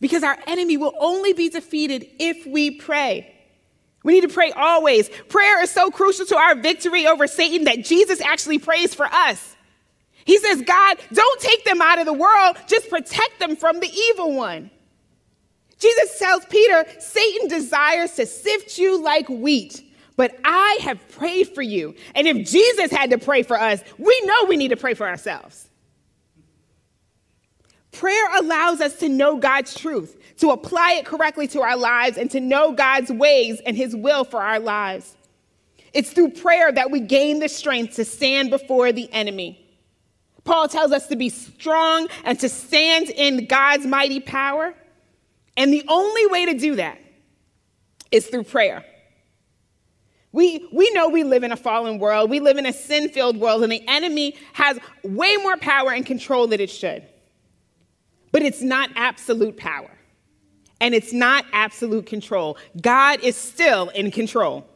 Because 0.00 0.22
our 0.22 0.38
enemy 0.46 0.76
will 0.76 0.94
only 0.98 1.32
be 1.34 1.50
defeated 1.50 2.06
if 2.18 2.46
we 2.46 2.70
pray. 2.70 3.39
We 4.02 4.14
need 4.14 4.28
to 4.28 4.34
pray 4.34 4.52
always. 4.52 5.08
Prayer 5.28 5.62
is 5.62 5.70
so 5.70 5.90
crucial 5.90 6.26
to 6.26 6.36
our 6.36 6.54
victory 6.54 7.06
over 7.06 7.26
Satan 7.26 7.64
that 7.64 7.84
Jesus 7.84 8.20
actually 8.20 8.58
prays 8.58 8.94
for 8.94 9.06
us. 9.06 9.56
He 10.24 10.38
says, 10.38 10.62
God, 10.62 10.98
don't 11.12 11.40
take 11.40 11.64
them 11.64 11.80
out 11.80 11.98
of 11.98 12.06
the 12.06 12.12
world, 12.12 12.56
just 12.66 12.88
protect 12.88 13.38
them 13.38 13.56
from 13.56 13.80
the 13.80 13.88
evil 13.88 14.34
one. 14.34 14.70
Jesus 15.78 16.18
tells 16.18 16.44
Peter, 16.44 16.84
Satan 16.98 17.48
desires 17.48 18.12
to 18.16 18.26
sift 18.26 18.76
you 18.76 19.02
like 19.02 19.28
wheat, 19.28 19.82
but 20.16 20.38
I 20.44 20.78
have 20.82 21.00
prayed 21.08 21.48
for 21.48 21.62
you. 21.62 21.94
And 22.14 22.26
if 22.28 22.46
Jesus 22.48 22.90
had 22.90 23.10
to 23.10 23.18
pray 23.18 23.42
for 23.42 23.58
us, 23.58 23.82
we 23.96 24.20
know 24.24 24.44
we 24.46 24.58
need 24.58 24.68
to 24.68 24.76
pray 24.76 24.92
for 24.92 25.08
ourselves. 25.08 25.69
Prayer 27.92 28.38
allows 28.38 28.80
us 28.80 28.96
to 28.96 29.08
know 29.08 29.36
God's 29.36 29.74
truth, 29.74 30.16
to 30.38 30.50
apply 30.50 30.92
it 30.92 31.04
correctly 31.04 31.48
to 31.48 31.62
our 31.62 31.76
lives, 31.76 32.16
and 32.16 32.30
to 32.30 32.40
know 32.40 32.72
God's 32.72 33.10
ways 33.10 33.60
and 33.66 33.76
His 33.76 33.94
will 33.96 34.24
for 34.24 34.40
our 34.40 34.60
lives. 34.60 35.16
It's 35.92 36.12
through 36.12 36.30
prayer 36.30 36.70
that 36.70 36.90
we 36.90 37.00
gain 37.00 37.40
the 37.40 37.48
strength 37.48 37.96
to 37.96 38.04
stand 38.04 38.50
before 38.50 38.92
the 38.92 39.12
enemy. 39.12 39.66
Paul 40.44 40.68
tells 40.68 40.92
us 40.92 41.08
to 41.08 41.16
be 41.16 41.28
strong 41.28 42.08
and 42.24 42.38
to 42.40 42.48
stand 42.48 43.10
in 43.10 43.46
God's 43.46 43.86
mighty 43.86 44.20
power. 44.20 44.74
And 45.56 45.72
the 45.72 45.84
only 45.88 46.26
way 46.26 46.46
to 46.46 46.54
do 46.54 46.76
that 46.76 46.98
is 48.10 48.26
through 48.26 48.44
prayer. 48.44 48.84
We, 50.32 50.68
we 50.72 50.90
know 50.92 51.08
we 51.08 51.24
live 51.24 51.42
in 51.42 51.50
a 51.50 51.56
fallen 51.56 51.98
world. 51.98 52.30
We 52.30 52.38
live 52.38 52.56
in 52.56 52.66
a 52.66 52.72
sin 52.72 53.08
filled 53.08 53.36
world, 53.36 53.64
and 53.64 53.72
the 53.72 53.86
enemy 53.88 54.36
has 54.52 54.78
way 55.02 55.36
more 55.38 55.56
power 55.56 55.92
and 55.92 56.06
control 56.06 56.46
than 56.46 56.60
it 56.60 56.70
should. 56.70 57.04
But 58.32 58.42
it's 58.42 58.62
not 58.62 58.90
absolute 58.94 59.56
power, 59.56 59.90
and 60.80 60.94
it's 60.94 61.12
not 61.12 61.44
absolute 61.52 62.06
control. 62.06 62.56
God 62.80 63.20
is 63.20 63.36
still 63.36 63.88
in 63.90 64.10
control. 64.10 64.66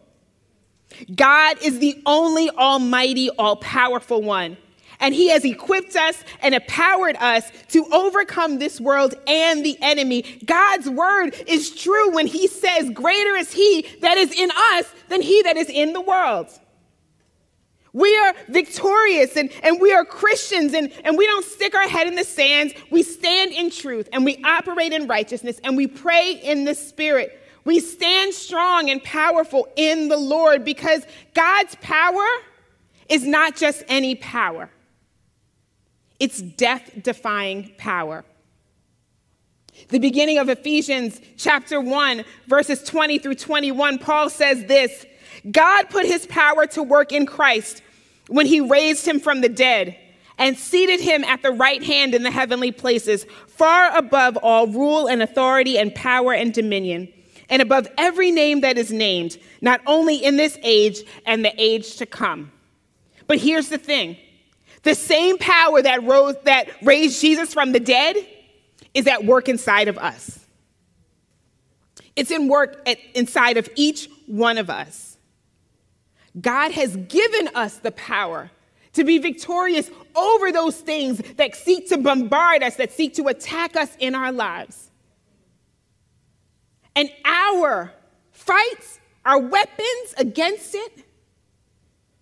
God 1.15 1.59
is 1.63 1.79
the 1.79 2.01
only 2.07 2.51
almighty, 2.51 3.31
all 3.31 3.57
powerful 3.57 4.23
one. 4.23 4.57
And 5.01 5.15
he 5.15 5.29
has 5.31 5.45
equipped 5.45 5.97
us 5.97 6.23
and 6.41 6.55
empowered 6.55 7.17
us 7.17 7.51
to 7.71 7.85
overcome 7.93 8.59
this 8.59 8.81
world 8.81 9.15
and 9.27 9.65
the 9.65 9.77
enemy. 9.83 10.23
God's 10.45 10.89
word 10.89 11.35
is 11.47 11.75
true 11.75 12.13
when 12.13 12.27
he 12.27 12.47
says, 12.47 12.91
Greater 12.91 13.35
is 13.37 13.53
he 13.53 13.87
that 14.01 14.17
is 14.17 14.33
in 14.33 14.51
us 14.51 14.87
than 15.09 15.21
he 15.21 15.43
that 15.43 15.57
is 15.57 15.69
in 15.69 15.93
the 15.93 16.01
world. 16.01 16.49
We 17.95 18.15
are 18.19 18.35
victorious 18.49 19.37
and, 19.37 19.51
and 19.63 19.81
we 19.81 19.93
are 19.93 20.05
Christians 20.05 20.75
and, 20.75 20.93
and 21.05 21.17
we 21.17 21.27
don't 21.27 21.45
stick 21.45 21.77
our 21.77 21.89
head 21.89 22.09
in 22.09 22.17
the 22.17 22.25
sands. 22.25 22.75
We 22.91 23.05
stand 23.05 23.53
in 23.53 23.71
truth 23.71 24.09
and 24.13 24.25
we 24.25 24.43
operate 24.45 24.93
in 24.93 25.07
righteousness 25.07 25.61
and 25.63 25.77
we 25.77 25.87
pray 25.87 26.33
in 26.33 26.65
the 26.65 26.75
spirit. 26.75 27.41
We 27.65 27.79
stand 27.79 28.35
strong 28.35 28.91
and 28.91 29.03
powerful 29.03 29.69
in 29.77 30.09
the 30.09 30.17
Lord 30.17 30.65
because 30.65 31.07
God's 31.35 31.77
power 31.77 32.27
is 33.09 33.25
not 33.25 33.55
just 33.55 33.85
any 33.87 34.17
power, 34.17 34.69
it's 36.19 36.43
death 36.43 36.91
defying 37.01 37.75
power. 37.79 38.25
The 39.89 39.99
beginning 39.99 40.39
of 40.39 40.49
Ephesians 40.49 41.21
chapter 41.37 41.81
1, 41.81 42.25
verses 42.47 42.83
20 42.83 43.19
through 43.19 43.35
21, 43.37 43.99
Paul 43.99 44.31
says 44.31 44.65
this 44.65 45.07
God 45.51 45.91
put 45.91 46.07
his 46.07 46.27
power 46.27 46.67
to 46.69 46.83
work 46.83 47.13
in 47.13 47.27
Christ 47.27 47.83
when 48.29 48.47
he 48.47 48.61
raised 48.61 49.07
him 49.07 49.21
from 49.21 49.41
the 49.41 49.49
dead 49.49 49.97
and 50.39 50.57
seated 50.57 51.01
him 51.01 51.25
at 51.25 51.43
the 51.43 51.53
right 51.53 51.83
hand 51.83 52.15
in 52.15 52.23
the 52.23 52.31
heavenly 52.31 52.73
places, 52.73 53.25
far 53.47 53.97
above 53.97 54.37
all 54.39 54.67
rule 54.67 55.07
and 55.07 55.23
authority 55.23 55.79
and 55.79 55.95
power 55.95 56.33
and 56.33 56.53
dominion 56.53 57.13
and 57.49 57.63
above 57.63 57.87
every 57.99 58.31
name 58.31 58.63
that 58.63 58.79
is 58.79 58.91
named, 58.91 59.39
not 59.61 59.81
only 59.87 60.17
in 60.17 60.37
this 60.37 60.59
age 60.63 61.03
and 61.27 61.45
the 61.45 61.53
age 61.59 61.97
to 61.97 62.07
come. 62.07 62.51
But 63.27 63.39
here's 63.39 63.69
the 63.69 63.79
thing 63.79 64.17
the 64.83 64.95
same 64.95 65.39
power 65.39 65.81
that, 65.81 66.03
rose, 66.05 66.37
that 66.45 66.69
raised 66.83 67.21
Jesus 67.21 67.55
from 67.55 67.73
the 67.73 67.81
dead 67.81 68.17
is 68.93 69.07
at 69.07 69.25
work 69.25 69.49
inside 69.49 69.89
of 69.89 69.99
us. 69.99 70.41
It's 72.17 72.31
in 72.31 72.49
work 72.49 72.83
at, 72.87 72.99
inside 73.15 73.57
of 73.57 73.69
each 73.77 74.09
one 74.27 74.59
of 74.59 74.71
us. 74.71 75.14
God 76.41 76.73
has 76.73 76.97
given 76.97 77.49
us 77.55 77.79
the 77.79 77.93
power 77.93 78.51
to 78.95 79.05
be 79.05 79.19
victorious 79.19 79.91
over 80.15 80.53
those 80.53 80.81
things 80.81 81.19
that 81.37 81.55
seek 81.55 81.89
to 81.89 81.99
bombard 81.99 82.63
us, 82.63 82.77
that 82.77 82.93
seek 82.93 83.15
to 83.15 83.27
attack 83.27 83.77
us 83.77 83.95
in 83.99 84.15
our 84.15 84.33
lives. 84.33 84.91
And 86.97 87.11
our 87.25 87.93
fights, 88.31 89.01
our 89.25 89.39
weapons 89.39 90.15
against 90.17 90.75
it, 90.75 91.05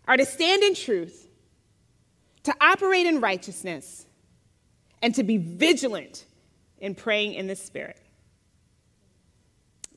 are 0.09 0.17
to 0.17 0.25
stand 0.25 0.63
in 0.63 0.75
truth, 0.75 1.29
to 2.45 2.55
operate 2.61 3.07
in 3.07 3.21
righteousness, 3.21 4.07
and 5.03 5.15
to 5.15 5.23
be 5.23 5.37
vigilant 5.37 6.25
in 6.79 6.95
praying 6.95 7.35
in 7.35 7.47
the 7.47 7.57
Spirit. 7.57 8.01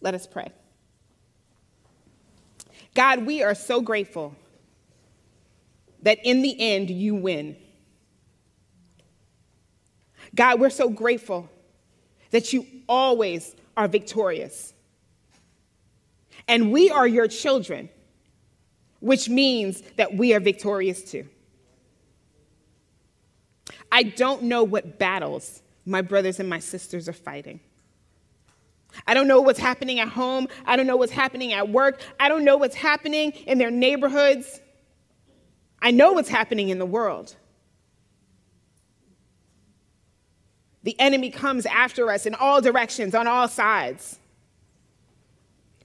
Let 0.01 0.13
us 0.13 0.27
pray. 0.27 0.51
God, 2.95 3.25
we 3.25 3.43
are 3.43 3.53
so 3.53 3.81
grateful 3.81 4.35
that 6.01 6.17
in 6.23 6.41
the 6.41 6.55
end 6.59 6.89
you 6.89 7.13
win. 7.13 7.57
God, 10.33 10.59
we're 10.59 10.69
so 10.69 10.89
grateful 10.89 11.49
that 12.31 12.53
you 12.53 12.65
always 12.87 13.55
are 13.77 13.87
victorious. 13.87 14.73
And 16.47 16.71
we 16.71 16.89
are 16.89 17.07
your 17.07 17.27
children, 17.27 17.89
which 18.99 19.29
means 19.29 19.81
that 19.97 20.15
we 20.15 20.33
are 20.33 20.39
victorious 20.39 21.03
too. 21.03 21.27
I 23.91 24.03
don't 24.03 24.43
know 24.43 24.63
what 24.63 24.99
battles 24.99 25.61
my 25.85 26.01
brothers 26.01 26.39
and 26.39 26.49
my 26.49 26.59
sisters 26.59 27.07
are 27.07 27.13
fighting. 27.13 27.59
I 29.07 29.13
don't 29.13 29.27
know 29.27 29.41
what's 29.41 29.59
happening 29.59 29.99
at 29.99 30.07
home. 30.07 30.47
I 30.65 30.75
don't 30.75 30.87
know 30.87 30.97
what's 30.97 31.11
happening 31.11 31.53
at 31.53 31.69
work. 31.69 32.01
I 32.19 32.29
don't 32.29 32.43
know 32.43 32.57
what's 32.57 32.75
happening 32.75 33.31
in 33.31 33.57
their 33.57 33.71
neighborhoods. 33.71 34.59
I 35.81 35.91
know 35.91 36.13
what's 36.13 36.29
happening 36.29 36.69
in 36.69 36.79
the 36.79 36.85
world. 36.85 37.35
The 40.83 40.99
enemy 40.99 41.31
comes 41.31 41.65
after 41.65 42.11
us 42.11 42.25
in 42.25 42.35
all 42.35 42.61
directions, 42.61 43.15
on 43.15 43.27
all 43.27 43.47
sides. 43.47 44.19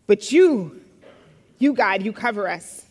But 0.07 0.31
you, 0.31 0.81
you, 1.59 1.73
God, 1.73 2.03
you 2.03 2.13
cover 2.13 2.49
us. 2.49 2.85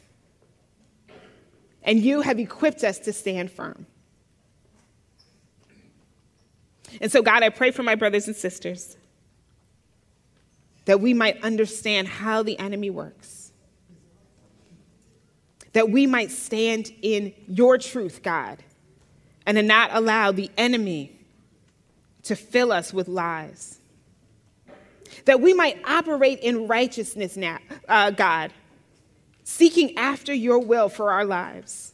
And 1.84 1.99
you 1.99 2.22
have 2.22 2.39
equipped 2.39 2.84
us 2.84 2.99
to 2.99 3.13
stand 3.13 3.51
firm. 3.51 3.86
And 7.01 7.11
so, 7.11 7.22
God, 7.22 7.43
I 7.43 7.49
pray 7.49 7.72
for 7.72 7.84
my 7.84 7.95
brothers 7.95 8.28
and 8.28 8.36
sisters 8.36 8.97
that 10.90 11.00
we 11.00 11.14
might 11.14 11.40
understand 11.44 12.08
how 12.08 12.42
the 12.42 12.58
enemy 12.58 12.90
works, 12.90 13.52
that 15.74 15.92
we 15.92 16.08
might 16.08 16.32
stand 16.32 16.92
in 17.04 17.32
your 17.48 17.78
truth, 17.78 18.24
God, 18.24 18.64
and 19.46 19.56
to 19.56 19.62
not 19.62 19.92
allow 19.94 20.32
the 20.32 20.50
enemy 20.58 21.16
to 22.24 22.36
fill 22.36 22.72
us 22.72 22.92
with 22.92 23.08
lies. 23.08 23.78
That 25.26 25.40
we 25.40 25.54
might 25.54 25.78
operate 25.86 26.40
in 26.40 26.68
righteousness 26.68 27.38
now, 27.38 27.60
uh, 27.88 28.10
God, 28.10 28.52
seeking 29.44 29.96
after 29.96 30.34
your 30.34 30.58
will 30.58 30.90
for 30.90 31.12
our 31.12 31.24
lives. 31.24 31.94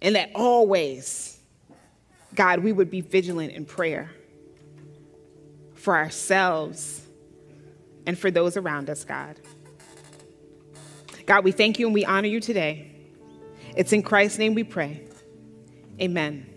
And 0.00 0.16
that 0.16 0.30
always, 0.34 1.38
God, 2.34 2.60
we 2.60 2.72
would 2.72 2.90
be 2.90 3.02
vigilant 3.02 3.52
in 3.52 3.66
prayer 3.66 4.10
for 5.84 5.94
ourselves 5.94 7.02
and 8.06 8.18
for 8.18 8.30
those 8.30 8.56
around 8.56 8.88
us, 8.88 9.04
God. 9.04 9.38
God, 11.26 11.44
we 11.44 11.52
thank 11.52 11.78
you 11.78 11.86
and 11.86 11.92
we 11.92 12.06
honor 12.06 12.26
you 12.26 12.40
today. 12.40 12.90
It's 13.76 13.92
in 13.92 14.02
Christ's 14.02 14.38
name 14.38 14.54
we 14.54 14.64
pray. 14.64 15.06
Amen. 16.00 16.53